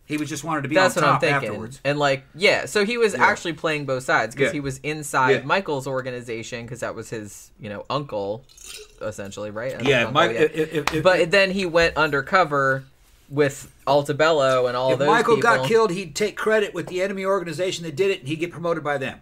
[0.05, 1.49] He was just wanted to be That's on what I'm top thinking.
[1.51, 1.81] afterwards.
[1.85, 4.55] And like, yeah, so he was actually playing both sides because Yeah.
[4.55, 5.43] he was inside Yeah.
[5.43, 8.45] Michael's organization because that was his, you know, uncle,
[9.01, 9.81] essentially, right?
[9.85, 10.33] Yeah, know, Mike.
[10.33, 10.41] yeah.
[10.41, 12.83] If, if, if, but then he went undercover
[13.29, 15.57] with Altobello and all if those If Michael people.
[15.57, 18.51] got killed, he'd take credit with the enemy organization that did it, and he'd get
[18.51, 19.21] promoted by them.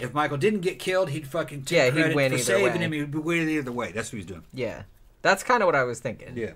[0.00, 2.78] If Michael didn't get killed, he'd fucking take Yeah, he'd credit win for saving way.
[2.78, 2.90] him.
[2.90, 3.92] He'd win either way.
[3.92, 4.42] That's what he's doing.
[4.52, 4.82] Yeah,
[5.22, 6.36] that's kind of what I was thinking.
[6.36, 6.50] Yeah.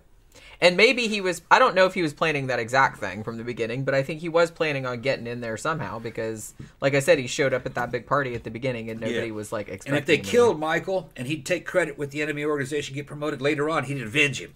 [0.60, 1.40] And maybe he was.
[1.52, 4.02] I don't know if he was planning that exact thing from the beginning, but I
[4.02, 7.54] think he was planning on getting in there somehow because, like I said, he showed
[7.54, 9.32] up at that big party at the beginning and nobody Yeah.
[9.32, 9.92] was like expecting.
[9.92, 13.06] And if they him killed Michael and he'd take credit with the enemy organization, get
[13.06, 14.54] promoted later on, he'd avenge him.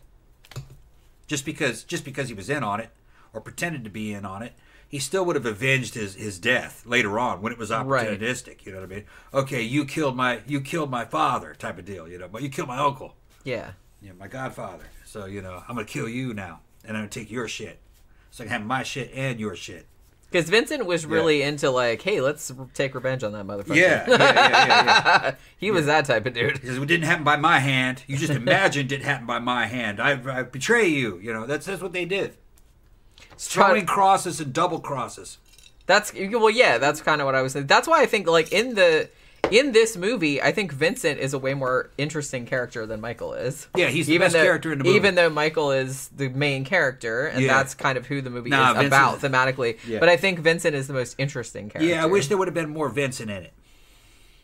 [1.28, 2.90] Just because, just because he was in on it
[3.32, 4.52] or pretended to be in on it,
[4.88, 8.08] he still would have avenged his, his death later on when it was Right.
[8.08, 8.66] opportunistic.
[8.66, 9.04] You know what I mean?
[9.32, 12.06] Okay, you killed my you killed my father, type of deal.
[12.08, 13.74] You know, but you killed my uncle, there.
[14.02, 14.12] Yeah.
[14.18, 14.84] my godfather.
[15.12, 17.78] So you know, I'm gonna kill you now, and I'm gonna take your shit.
[18.30, 19.86] So I can have my shit and your shit.
[20.30, 23.76] Because Vincent was really into like, hey, let's take revenge on that motherfucker.
[23.76, 24.84] Yeah, yeah, yeah, yeah.
[24.86, 25.34] yeah.
[25.58, 26.62] he was that type of dude.
[26.62, 28.04] Says, "It didn't happen by my hand.
[28.06, 30.00] You just imagined it happened by my hand.
[30.00, 31.18] I, I betray you.
[31.18, 32.38] You know that's that's what they did.
[33.36, 35.36] Throwing crosses and double crosses.
[35.84, 37.66] That's well, yeah, that's kind of what I was saying.
[37.66, 39.10] That's why I think like in the
[39.52, 43.68] in this movie, I think Vincent is a way more interesting character than Michael is.
[43.76, 44.96] Yeah, he's the best though, character in the movie.
[44.96, 47.56] Even though Michael is the main character, and Yeah.
[47.58, 49.76] that's kind of who the movie Nah, is Vincent- about thematically.
[49.86, 49.98] Yeah.
[50.00, 51.88] But I think Vincent is the most interesting character.
[51.88, 53.52] Yeah, I wish there would have been more Vincent in it.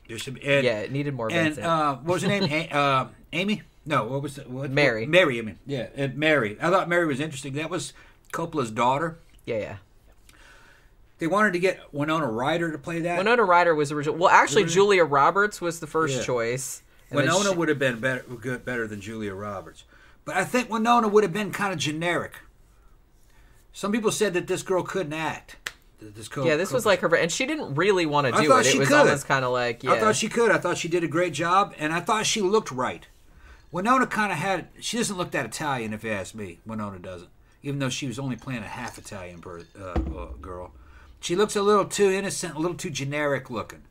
[0.09, 0.43] There should be.
[0.45, 1.67] And, Yeah, it needed more And Vincent.
[1.67, 2.45] uh, what was her name?
[2.51, 3.63] A- uh, Amy?
[3.87, 4.49] No, what was it?
[4.51, 5.07] What, Mary.
[5.07, 5.39] Mary.
[5.39, 6.57] I mean, yeah, and Mary.
[6.61, 7.55] I thought Mary was interesting.
[7.55, 7.93] That was
[8.33, 9.19] Coppola's daughter.
[9.47, 9.77] yeah, yeah.
[11.19, 13.19] They wanted to get Winona Ryder to play that.
[13.19, 14.17] Winona Ryder was original.
[14.17, 14.75] Well, actually, Really?
[14.75, 16.23] Julia Roberts was the first Yeah.
[16.23, 16.83] choice.
[17.11, 19.85] Winona she- would have been better, good, better than Julia Roberts,
[20.25, 22.35] but I think Winona would have been kind of generic.
[23.73, 25.57] Some people said that this girl couldn't act.
[26.01, 28.61] This co- yeah, this was like her, and she didn't really want to do it.
[28.61, 28.99] It she was could.
[28.99, 30.51] almost kind of like, yeah, I thought she could.
[30.53, 33.07] I thought she did a great job, and I thought she looked right.
[33.73, 34.69] Winona kind of had.
[34.81, 36.61] She doesn't look that Italian, if you ask me.
[36.65, 37.31] Winona doesn't,
[37.63, 40.73] even though she was only playing a half Italian per, uh, uh, girl.
[41.21, 43.83] She looks a little too innocent, a little too generic looking.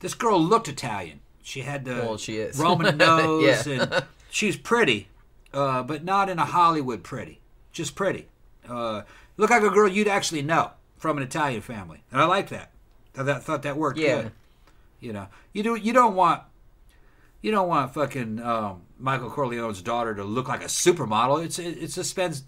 [0.00, 1.20] This girl looked Italian.
[1.42, 2.58] She had the Well, she is.
[2.58, 3.72] Roman nose, Yeah.
[3.82, 5.08] and she's pretty,
[5.52, 7.40] uh, but not in a Hollywood pretty.
[7.72, 8.26] Just pretty.
[8.68, 9.02] Uh,
[9.36, 12.70] look like a girl you'd actually know from an Italian family, and I like that.
[13.16, 14.22] I thought, thought that worked Yeah.
[14.22, 14.32] good.
[15.00, 15.74] You know, you do.
[15.74, 16.42] You don't want.
[17.40, 21.44] You don't want fucking um, Michael Corleone's daughter to look like a supermodel.
[21.44, 22.44] It's it, it suspends.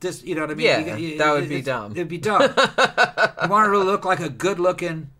[0.00, 0.66] This, you know what I mean?
[0.66, 1.92] Yeah, You- you- that would be it's- dumb.
[1.92, 2.42] It'd be dumb.
[3.42, 5.10] you want her to look like a good-looking,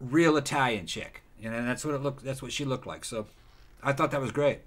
[0.00, 2.24] real Italian chick, you know, and that's what it looked.
[2.24, 3.04] That's what she looked like.
[3.04, 3.26] So,
[3.82, 4.60] I thought that was great.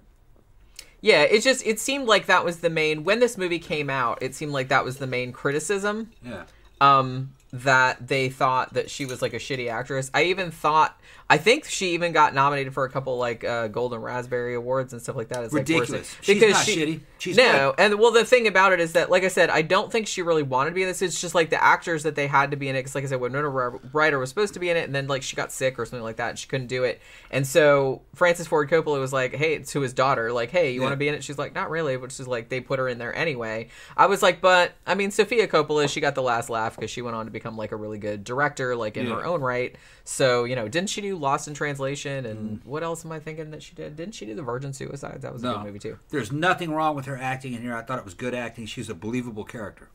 [1.02, 4.20] Yeah, it just it seemed like that was the main when this movie came out.
[4.22, 6.12] It seemed like that was the main criticism.
[6.24, 6.44] Yeah.
[6.80, 10.10] Um, that they thought that she was like a shitty actress.
[10.14, 11.00] I even thought
[11.32, 15.02] I think she even got nominated for a couple like uh, Golden Raspberry Awards and
[15.02, 15.46] stuff like that.
[15.46, 16.18] It's like, worse- Ridiculous.
[16.20, 17.00] She's not shitty.
[17.20, 19.90] She's no, and well, the thing about it is that, like I said, I don't
[19.90, 21.02] think she really wanted to be in this.
[21.02, 22.80] It's just like the actors that they had to be in it.
[22.80, 25.08] Because, like I said, Winona Ry- Ryder was supposed to be in it, and then
[25.08, 27.00] like she got sick or something like that, and she couldn't do it.
[27.30, 30.92] And so Francis Ford Coppola was like, "Hey," to his daughter, like, "Hey, you want
[30.94, 32.98] to be in it?" She's like, "Not really," which is like they put her in
[32.98, 33.70] there anyway.
[33.96, 37.02] I was like, but I mean, Sofia Coppola, she got the last laugh because she
[37.02, 39.16] went on to become like a really good director, like in Yeah.
[39.16, 39.76] her own right.
[40.04, 42.26] So you know, didn't she do Lost in Translation?
[42.26, 42.66] And Mm.
[42.66, 43.96] what else am I thinking that she did?
[43.96, 45.24] Didn't she do The Virgin Suicides?
[45.24, 45.54] That was a No.
[45.58, 45.98] good movie too.
[46.10, 47.76] There's nothing wrong with her acting in here.
[47.76, 48.66] I thought it was good acting.
[48.68, 49.90] She's a believable character.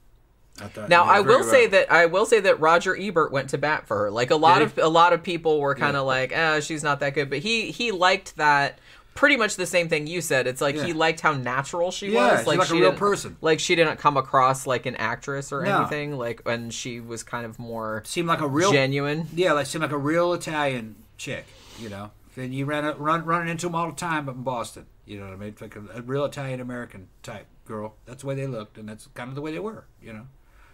[0.61, 3.59] I thought, Now I will say that I will say that Roger Ebert went to
[3.59, 4.11] bat for her.
[4.11, 6.13] Like a lot of a lot of people were kind of Yeah.
[6.15, 8.79] like, "Ah, she's not that good," but he he liked that.
[9.17, 10.47] Pretty much the same thing you said.
[10.47, 12.47] It's like he liked how natural she Yeah, was.
[12.47, 13.37] Like like a real person.
[13.41, 15.81] Like she didn't come across like an actress or No.
[15.81, 16.17] anything.
[16.17, 19.27] Like and she was kind of more seemed like a real genuine.
[19.35, 21.47] Yeah, like seemed like a real Italian chick.
[21.81, 24.87] You know, and you ran run running into them all the time up in Boston.
[25.05, 25.55] You know what I mean?
[25.61, 27.95] Like a, a real Italian American type girl.
[28.07, 29.87] That's the way they looked, and that's kind of the way they were.
[30.03, 30.27] You know,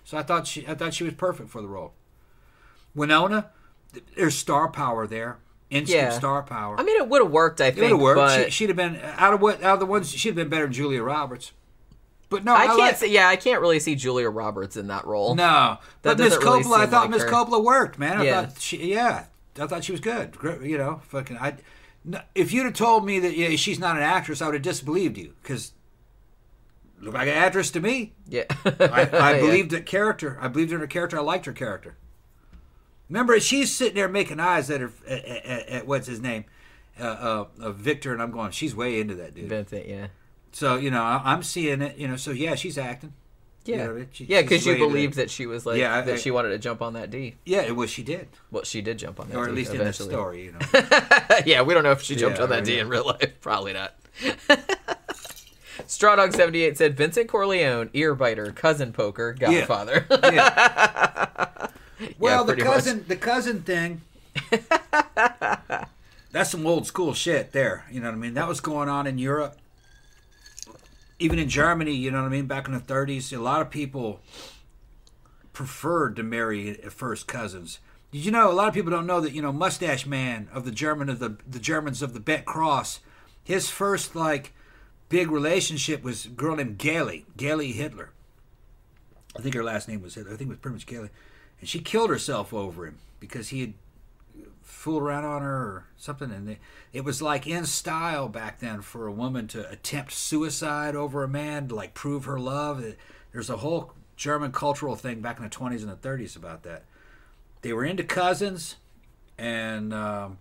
[0.04, 1.92] so I thought she I thought she was perfect for the role.
[2.94, 3.50] Winona,
[4.16, 5.38] there's star power there,
[5.72, 6.10] instant Yeah.
[6.10, 6.78] star power.
[6.78, 7.60] I mean, it would have worked.
[7.60, 8.16] I it would have worked.
[8.18, 10.10] but She, she'd have been out of what out of the ones.
[10.10, 11.52] She'd have been better than Julia Roberts.
[12.28, 13.08] But no, I I, can't like, say.
[13.08, 15.34] Yeah, I can't really see Julia Roberts in that role.
[15.34, 17.24] no, but Miss doesn't really I thought like Miss.
[17.24, 18.18] Coppola worked, man.
[18.18, 18.46] I Yeah.
[18.46, 19.24] thought she, yeah,
[19.58, 20.36] I thought she was good.
[20.62, 21.56] You know, fucking, I.
[22.34, 25.16] If you'd have told me that yeah, she's not an actress, I would have disbelieved
[25.18, 25.72] you because
[27.00, 28.12] look like an actress to me.
[28.26, 29.40] Yeah, I, I Yeah.
[29.40, 30.38] believed that character.
[30.40, 31.18] I believed in her character.
[31.18, 31.96] I liked her character.
[33.12, 36.46] Remember, she's sitting there making eyes at her at, at, at what's his name,
[36.98, 39.50] uh, uh, uh, Victor, and I'm going, she's way into that dude.
[39.50, 39.86] Vincent.
[39.86, 40.06] Yeah.
[40.52, 41.98] So you know, I, I'm seeing it.
[41.98, 43.12] You know, so yeah, she's acting.
[43.66, 44.08] You Yeah, know I mean?
[44.12, 46.48] She- yeah, because you believed that she was like Yeah, I- that I- she wanted
[46.50, 47.36] to jump on that D.
[47.44, 50.06] Yeah, well, she did, Well, she did jump on that or D at least eventually.
[50.08, 50.44] in the story.
[50.46, 51.38] You know.
[51.46, 52.80] yeah, we don't know if she jumped Yeah, on that D yeah.
[52.80, 53.34] in real life.
[53.42, 53.94] Probably not.
[55.86, 60.06] Straw Dog seventy eight said Vincent Corleone, ear biter, cousin poker, Godfather.
[60.10, 61.68] Yeah.
[62.18, 62.74] well, the pretty much.
[62.74, 64.00] cousin, the cousin thing.
[66.32, 67.84] that's some old school shit there.
[67.90, 68.34] You know what I mean?
[68.34, 69.58] That was going on in Europe,
[71.18, 71.92] even in Germany.
[71.92, 72.46] You know what I mean?
[72.46, 74.20] Back in the 30s, a lot of people
[75.52, 77.78] preferred to marry first cousins.
[78.10, 78.50] Did you know?
[78.50, 79.32] A lot of people don't know that.
[79.32, 83.00] You know, Mustache Man of the German of the the Germans of the Bet Cross.
[83.44, 84.52] His first like
[85.08, 88.10] big relationship was a girl named Geli, Geli Hitler.
[89.36, 90.32] I think her last name was Hitler.
[90.32, 91.10] I think it was pretty much Geli.
[91.62, 93.74] And she killed herself over him because he had
[94.62, 96.32] fooled around on her or something.
[96.32, 96.58] And it,
[96.92, 101.28] it was like in style back then for a woman to attempt suicide over a
[101.28, 102.84] man to like prove her love.
[103.30, 106.82] There's a whole German cultural thing back in the 20s and the 30s about that.
[107.60, 108.74] They were into cousins
[109.38, 110.38] and um,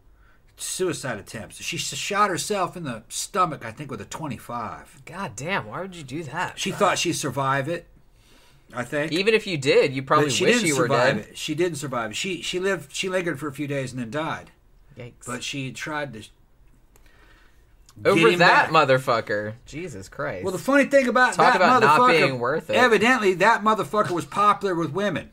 [0.57, 1.61] suicide attempts.
[1.61, 5.03] She shot herself in the stomach, I think, with a 25.
[5.05, 6.57] God damn, why would you do that?
[6.57, 7.85] She thought she'd survive it.
[8.73, 9.11] I think.
[9.11, 11.25] Even if you did, you probably But she wish didn't you were survive dead.
[11.31, 11.37] it.
[11.37, 12.15] She didn't survive.
[12.15, 12.93] She she lived.
[12.95, 14.51] She lingered for a few days and then died.
[14.97, 15.25] Yikes.
[15.25, 16.23] But she tried to.
[18.05, 18.69] Over that back.
[18.71, 19.53] motherfucker.
[19.65, 20.43] Jesus Christ.
[20.43, 22.75] Well, the funny thing about Talk that about not motherfucker, being worth it.
[22.75, 25.31] evidently that motherfucker was popular with women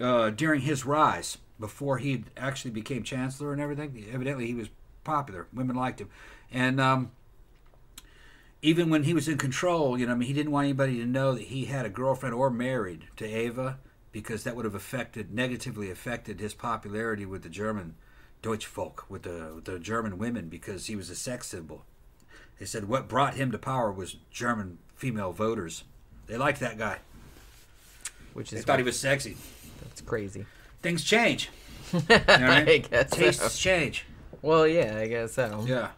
[0.00, 4.04] uh, during his rise before he actually became chancellor and everything.
[4.12, 4.68] Evidently, he was
[5.04, 5.46] popular.
[5.54, 6.10] Women liked him,
[6.52, 7.12] and um,
[8.64, 11.04] even when he was in control, you know, I mean, he didn't want anybody to
[11.06, 13.78] know that he had a girlfriend or married to Ava
[14.10, 17.94] because that would have affected negatively affected his popularity with the German
[18.40, 21.84] Deutsch folk, with the with the German women, because he was a sex symbol.
[22.58, 25.84] They said what brought him to power was German female voters.
[26.26, 26.98] They liked that guy.
[28.32, 29.36] Which is They thought he was sexy.
[29.82, 30.46] that's crazy.
[30.80, 31.50] Things change.
[31.92, 32.82] You know I I mean?
[32.90, 33.16] guess so.
[33.16, 34.06] Tastes change.
[34.42, 35.64] Well, yeah, I guess so.
[35.66, 35.90] Yeah.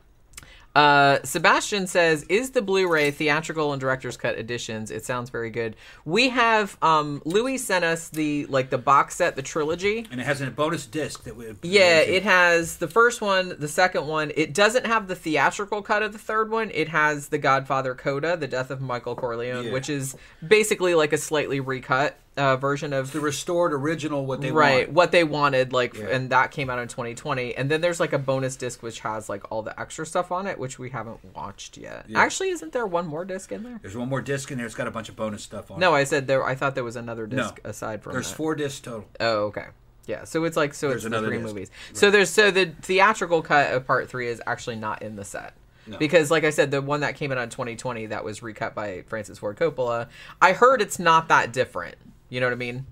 [0.76, 4.90] Uh, Sebastian says, "Is the Blu-ray theatrical and director's cut editions?
[4.90, 5.74] It sounds very good.
[6.04, 10.06] We have um, Louis sent us the like the box set, the trilogy.
[10.10, 11.46] And it has a bonus disc that we.
[11.62, 14.32] Yeah, it has the first one, the second one.
[14.36, 16.70] It doesn't have the theatrical cut of the third one.
[16.74, 19.72] It has the Godfather Coda, the Death of Michael Corleone, Yeah.
[19.72, 20.14] which is
[20.46, 24.92] basically like a slightly recut uh, version of the restored original what they right want.
[24.92, 26.08] what they wanted like Yeah.
[26.08, 29.28] and that came out in 2020 and then there's like a bonus disc which has
[29.28, 32.20] like all the extra stuff on it which we haven't watched yet Yeah.
[32.20, 34.66] actually isn't there one more disc in there There's one more disc in there.
[34.66, 35.80] It's got a bunch of bonus stuff on.
[35.80, 35.90] no it.
[35.92, 37.38] No i said there i thought there was another No.
[37.42, 38.36] disc aside from there's that.
[38.36, 39.06] four discs total.
[39.20, 39.66] oh okay
[40.06, 41.48] yeah so it's like so There's it's the three disc.
[41.48, 45.24] movies so there's so the theatrical cut of part three is actually not in the
[45.24, 45.54] set
[45.88, 45.98] No.
[45.98, 49.02] Because, like I said, the one that came out in 2020 that was recut by
[49.06, 50.08] Francis Ford Coppola,
[50.42, 51.94] I heard it's not that different.
[52.28, 52.86] You know what I mean?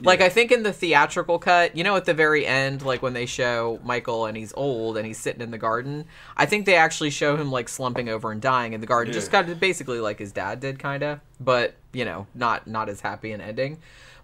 [0.00, 0.26] Like Yeah.
[0.26, 3.26] I think in the theatrical cut, you know, at the very end, like when they
[3.26, 6.04] show Michael and he's old and he's sitting in the garden,
[6.36, 9.32] I think they actually show him like slumping over and dying in the garden, just
[9.32, 13.00] kind of basically like his dad did, kind of, but you know, not not as
[13.00, 13.78] happy an ending.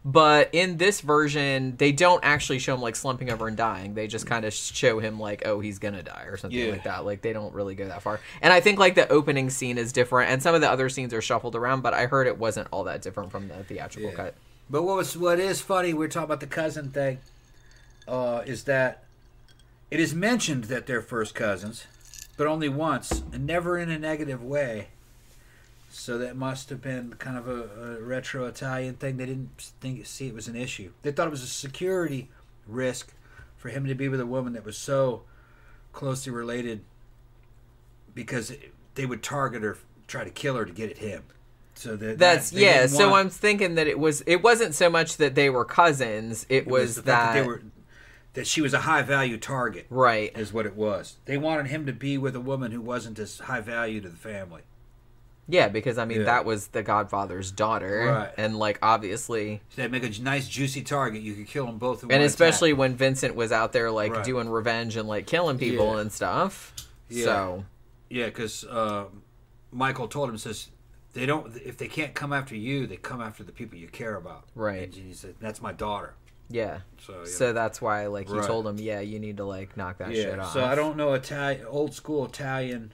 [0.06, 3.94] But in this version, they don't actually show him like slumping over and dying.
[3.94, 6.72] They just kind of show him like, oh, he's gonna die or something Yeah.
[6.72, 7.06] like that.
[7.06, 8.20] Like they don't really go that far.
[8.42, 11.14] And I think like the opening scene is different, and some of the other scenes
[11.14, 11.80] are shuffled around.
[11.80, 14.16] But I heard it wasn't all that different from the theatrical Yeah.
[14.16, 14.34] cut.
[14.70, 17.18] But what was what is funny, we're talking about the cousin thing,
[18.08, 19.04] uh, is that
[19.90, 21.86] it is mentioned that they're first cousins,
[22.36, 24.88] but only once, and never in a negative way.
[25.90, 29.16] So that must have been kind of a, a retro Italian thing.
[29.16, 29.50] They didn't
[29.80, 30.90] think see it was an issue.
[31.02, 32.30] They thought it was a security
[32.66, 33.12] risk
[33.56, 35.22] for him to be with a woman that was so
[35.92, 36.80] closely related,
[38.14, 38.52] because
[38.96, 41.22] they would target her, try to kill her to get at him.
[41.74, 42.86] So that That's that- yeah.
[42.86, 44.20] So want- I'm thinking that it was.
[44.22, 46.46] It wasn't so much that they were cousins.
[46.48, 47.62] It, It was, the fact that, they were
[48.34, 50.36] that she was a high value target right.
[50.36, 51.16] is what it was.
[51.24, 54.16] They wanted him to be with a woman who wasn't as high value to the
[54.16, 54.62] family.
[55.46, 56.24] Yeah, because I mean Yeah.
[56.24, 58.32] that was the Godfather's daughter, Right.
[58.38, 61.22] and like obviously, So they make a nice juicy target.
[61.22, 62.02] You could kill them both.
[62.02, 64.24] And especially when Vincent was out there like Right.
[64.24, 66.00] doing revenge and like killing people Yeah.
[66.00, 66.72] and stuff.
[67.10, 67.24] Yeah.
[67.24, 67.64] So
[68.08, 69.04] yeah, because uh,
[69.70, 70.68] Michael told him says
[71.14, 74.16] they don't if they can't come after you, they come after the people you care
[74.16, 74.44] about.
[74.54, 74.94] Right.
[74.94, 76.14] And he said that's my daughter.
[76.50, 76.80] yeah.
[77.04, 78.46] So you So that's why like he Right.
[78.46, 80.22] told him, yeah, you need to like knock that yeah.
[80.22, 80.52] shit off.
[80.52, 82.92] So I don't know Italian old school Italian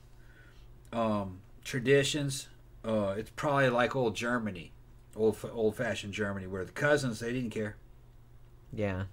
[0.93, 2.49] um, traditions.
[2.85, 4.73] Uh, it's probably like old Germany,
[5.17, 7.77] old old fashioned Germany, where the cousins they didn't care.
[8.73, 9.05] Yeah.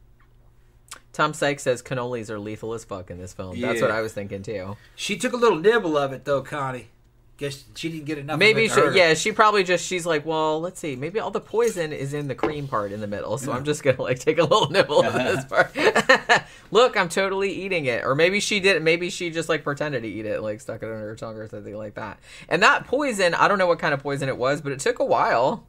[1.14, 3.60] Tom Sykes says cannolis are lethal as fuck in this film.
[3.60, 4.78] That's what I was thinking too.
[4.96, 6.90] She took a little nibble of it though, Connie.
[7.38, 8.40] Guess she didn't get enough.
[8.40, 8.98] Maybe of it she, to hurt her.
[8.98, 12.28] yeah, she probably just she's like, well, let's see, maybe all the poison is in
[12.28, 15.04] the cream part in the middle, so I'm just gonna like take a little nibble
[15.06, 15.72] of this part.
[16.72, 18.84] Look, I'm totally eating it, or maybe she didn't.
[18.84, 21.48] Maybe she just like pretended to eat it, like stuck it under her tongue or
[21.48, 22.18] something like that.
[22.50, 24.98] And that poison, I don't know what kind of poison it was, but it took
[24.98, 25.64] a while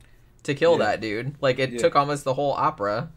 [0.44, 0.86] to kill Yeah.
[0.86, 1.34] that dude.
[1.42, 1.78] Like it Yeah.
[1.80, 3.10] took almost the whole opera.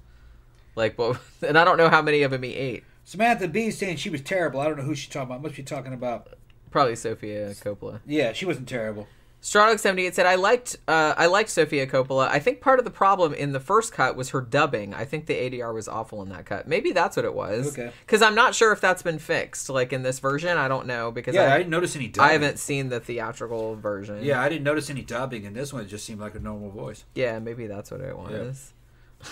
[0.75, 2.83] Like, but and I don't know how many of them he ate.
[3.05, 4.59] Samantha B saying she was terrible.
[4.59, 5.41] I don't know who she's talking about.
[5.41, 6.27] Must be talking about.
[6.71, 7.99] Probably Sofia Coppola.
[8.05, 9.07] Yeah, she wasn't terrible.
[9.41, 12.27] Stronach seventy eight said, "I liked, uh, I liked Sofia Coppola.
[12.29, 14.93] I think part of the problem in the first cut was her dubbing.
[14.93, 16.67] I think the ADR was awful in that cut.
[16.67, 17.69] Maybe that's what it was.
[17.69, 17.91] Okay.
[18.05, 19.67] Because I'm not sure if that's been fixed.
[19.67, 22.29] Like in this version, I don't know because Yeah, I I, didn't notice any dubbing.
[22.29, 24.23] I haven't seen the theatrical version.
[24.23, 25.81] Yeah, I didn't notice any dubbing in this one.
[25.81, 27.03] It just seemed like a normal voice.
[27.15, 28.73] yeah, maybe that's what it was.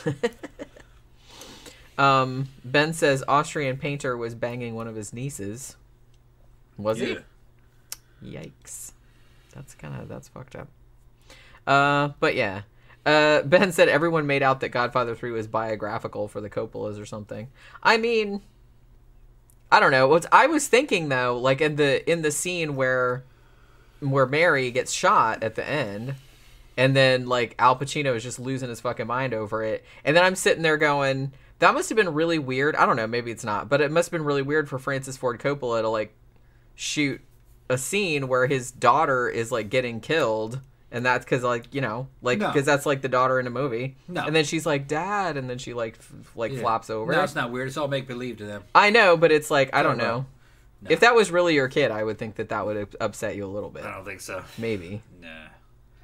[1.98, 5.76] um, Ben says Austrian painter was banging one of his nieces.
[6.80, 7.18] Was he?
[8.24, 8.94] Yikes.
[9.54, 10.70] That's kind of that's fucked up.
[11.68, 12.62] Uh, but yeah.
[13.06, 17.06] Uh, ben said everyone made out that Godfather 3 was biographical for the Coppolas or
[17.06, 17.48] something.
[17.82, 18.42] I mean,
[19.72, 20.08] I don't know.
[20.08, 23.24] What I was thinking though, like in the in the scene where
[24.00, 26.16] where Mary gets shot at the end,
[26.78, 30.24] and then like Al Pacino is just losing his fucking mind over it, and then
[30.24, 32.76] I'm sitting there going, that must have been really weird.
[32.76, 35.18] I don't know, maybe it's not, but it must have been really weird for Francis
[35.18, 36.14] Ford Coppola to like
[36.80, 37.20] shoot
[37.70, 40.62] a scene where his daughter is like getting killed
[40.92, 42.48] and that's because like you know like No.
[42.48, 44.24] because that's like the daughter in a movie No.
[44.26, 46.62] and then she's like dad and then she like f- like Yeah.
[46.62, 47.68] flops over No, it's not weird.
[47.68, 48.64] It's all make believe to them.
[48.74, 50.26] i know but it's like i don't Don't know.
[50.84, 50.90] No.
[50.90, 53.52] if that was really your kid i would think that that would upset you a
[53.52, 54.42] little bit I don't think so.
[54.58, 55.28] maybe Nah.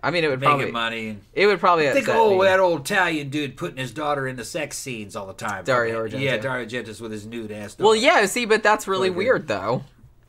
[0.04, 2.44] i mean it would Making probably money it would probably think upset oh me.
[2.46, 5.64] that old Italian dude putting his daughter in the sex scenes all the time.
[5.64, 6.20] Dario Argento.
[6.20, 7.76] Yeah, Dario Argento's with his nude ass.
[7.80, 9.84] well yeah see but that's really weird though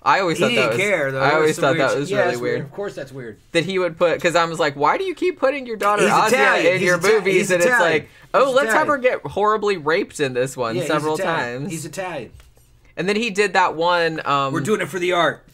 [0.07, 1.21] i always He thought that didn't was care though.
[1.21, 3.39] i always thought that was Yeah, really weird Of course, that's weird.
[3.53, 6.03] that he would put because I was like, why do you keep putting your daughter
[6.03, 6.67] He's Italian.
[6.75, 7.51] in He's your Ita- movies?
[7.51, 7.83] and Italian.
[7.97, 11.17] it's like, oh, He's let's have her get horribly raped in this one Yeah, several
[11.17, 11.61] Italian.
[11.63, 11.73] times.
[11.73, 12.31] He's Italian.
[12.97, 14.25] and then he did that one.
[14.27, 15.45] Um, We're doing it for the art.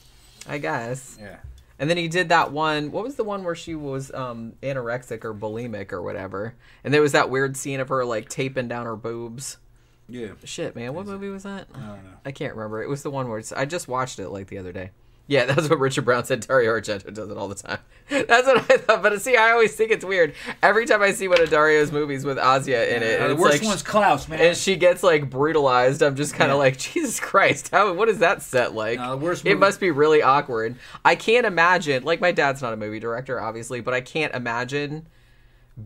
[0.49, 1.17] I guess.
[1.21, 1.37] Yeah.
[1.79, 2.93] And then he did that one.
[2.93, 6.55] What was the one where she was um, anorexic or bulimic or whatever?
[6.85, 9.57] And there was that weird scene of her like taping down her boobs.
[10.09, 10.29] Yeah.
[10.45, 11.69] Shit, man, what movie was that?
[11.75, 12.11] I don't know.
[12.25, 12.83] I can't remember.
[12.83, 14.91] It was the one where it's, I just watched it like the other day.
[15.29, 16.41] Yeah, that's what Richard Brown said.
[16.41, 17.79] Dario Argento does it all the time.
[18.09, 19.03] That's what I thought.
[19.03, 20.35] But see, I always think it's weird.
[20.63, 23.61] Every time I see one of Dario's movies with Asia in it, and the worst
[23.61, 24.41] like, one's Klaus, man.
[24.41, 26.03] and she gets like brutalized.
[26.03, 26.65] I'm just kind of Yeah.
[26.65, 27.95] like, Jesus Christ, how?
[27.95, 28.99] What is that set like?
[28.99, 30.75] No, worst it must be really awkward.
[31.05, 32.03] I can't imagine.
[32.03, 35.07] Like, my dad's not a movie director, obviously, but I can't imagine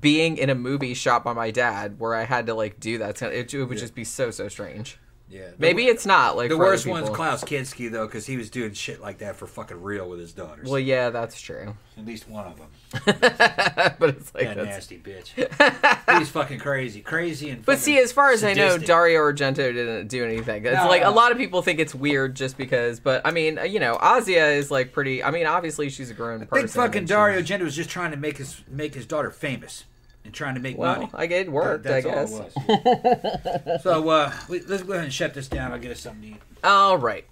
[0.01, 3.20] being in a movie shot by my dad where I had to like do that.
[3.22, 4.99] It, it would just be so so strange.
[5.29, 5.49] Yeah.
[5.59, 7.11] Maybe it's not like The worst one's.
[7.11, 10.33] Klaus Kinski though, because he was doing shit like that for fucking real with his
[10.33, 10.68] daughters.
[10.68, 11.74] Well, yeah, that's true.
[11.99, 12.68] At least one of them.
[13.99, 15.33] but it's like That nasty bitch.
[16.18, 17.64] He's fucking crazy, crazy and.
[17.64, 18.79] But see, as far as I know.
[18.79, 20.64] Dario Argento didn't do anything.
[20.64, 23.01] It's No, like a lot of people think it's weird just because.
[23.01, 25.24] But I mean, you know, Asia is like pretty.
[25.24, 26.68] I mean, obviously she's a grown I person.
[26.68, 29.85] think fucking Dario Argento was just trying to make his make his daughter famous
[30.27, 31.11] and trying to make Well, money.
[31.14, 31.85] I get it worked.
[31.85, 32.33] That- I guess.
[32.33, 33.83] all it was.
[33.83, 35.72] so uh, we, let's go ahead and shut this down.
[35.72, 36.43] I'll get us something to eat.
[36.62, 37.24] All right.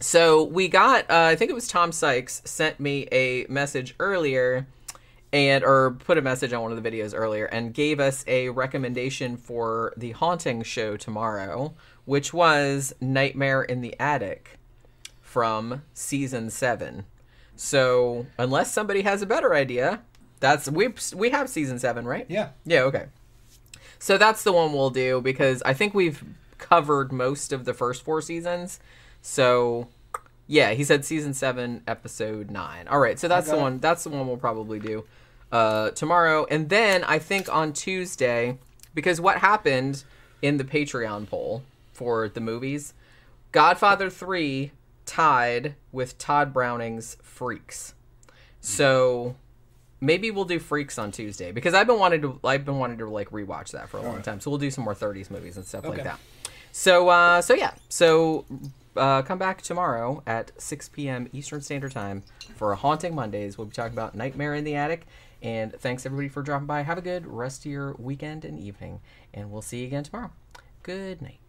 [0.00, 4.66] So we got, uh, I think it was Tom Sykes sent me a message earlier,
[5.32, 8.48] and or put a message on one of the videos earlier, and gave us a
[8.50, 14.58] recommendation for the haunting show tomorrow, which was Nightmare in the Attic
[15.20, 17.04] from season seven.
[17.56, 20.02] So unless somebody has a better idea,
[20.40, 22.26] that's we we have season seven, right?
[22.28, 22.50] Yeah.
[22.64, 23.06] Yeah, okay.
[23.98, 26.22] So that's the one we'll do because I think we've
[26.58, 28.80] covered most of the first four seasons.
[29.22, 29.88] So
[30.46, 32.86] yeah, he said season seven, episode nine.
[32.88, 33.62] All right, so that's the Okay.
[33.62, 33.78] one.
[33.78, 35.04] That's the one we'll probably do
[35.50, 38.58] uh, tomorrow, and then I think on Tuesday,
[38.94, 40.04] because what happened
[40.42, 41.62] in the Patreon poll
[41.92, 42.92] for the movies,
[43.52, 44.72] Godfather three
[45.06, 47.94] tied with Tod Browning's Freaks.
[48.60, 49.36] So
[50.04, 53.08] maybe we'll do Freaks on Tuesday because I've been wanting to I've been wanting to
[53.08, 54.40] like rewatch that for a long time.
[54.40, 56.18] So we'll do some more 30s movies and stuff like that.
[56.72, 57.74] So uh so yeah.
[57.88, 58.44] So
[58.96, 61.28] uh, come back tomorrow at 6 p.m.
[61.32, 62.22] Eastern Standard Time
[62.54, 63.58] for Haunting Mondays.
[63.58, 65.06] We'll be talking about Nightmare in the Attic.
[65.42, 66.82] And thanks everybody for dropping by.
[66.82, 69.00] Have a good rest of your weekend and evening.
[69.32, 70.30] And we'll see you again tomorrow.
[70.82, 71.43] Good night.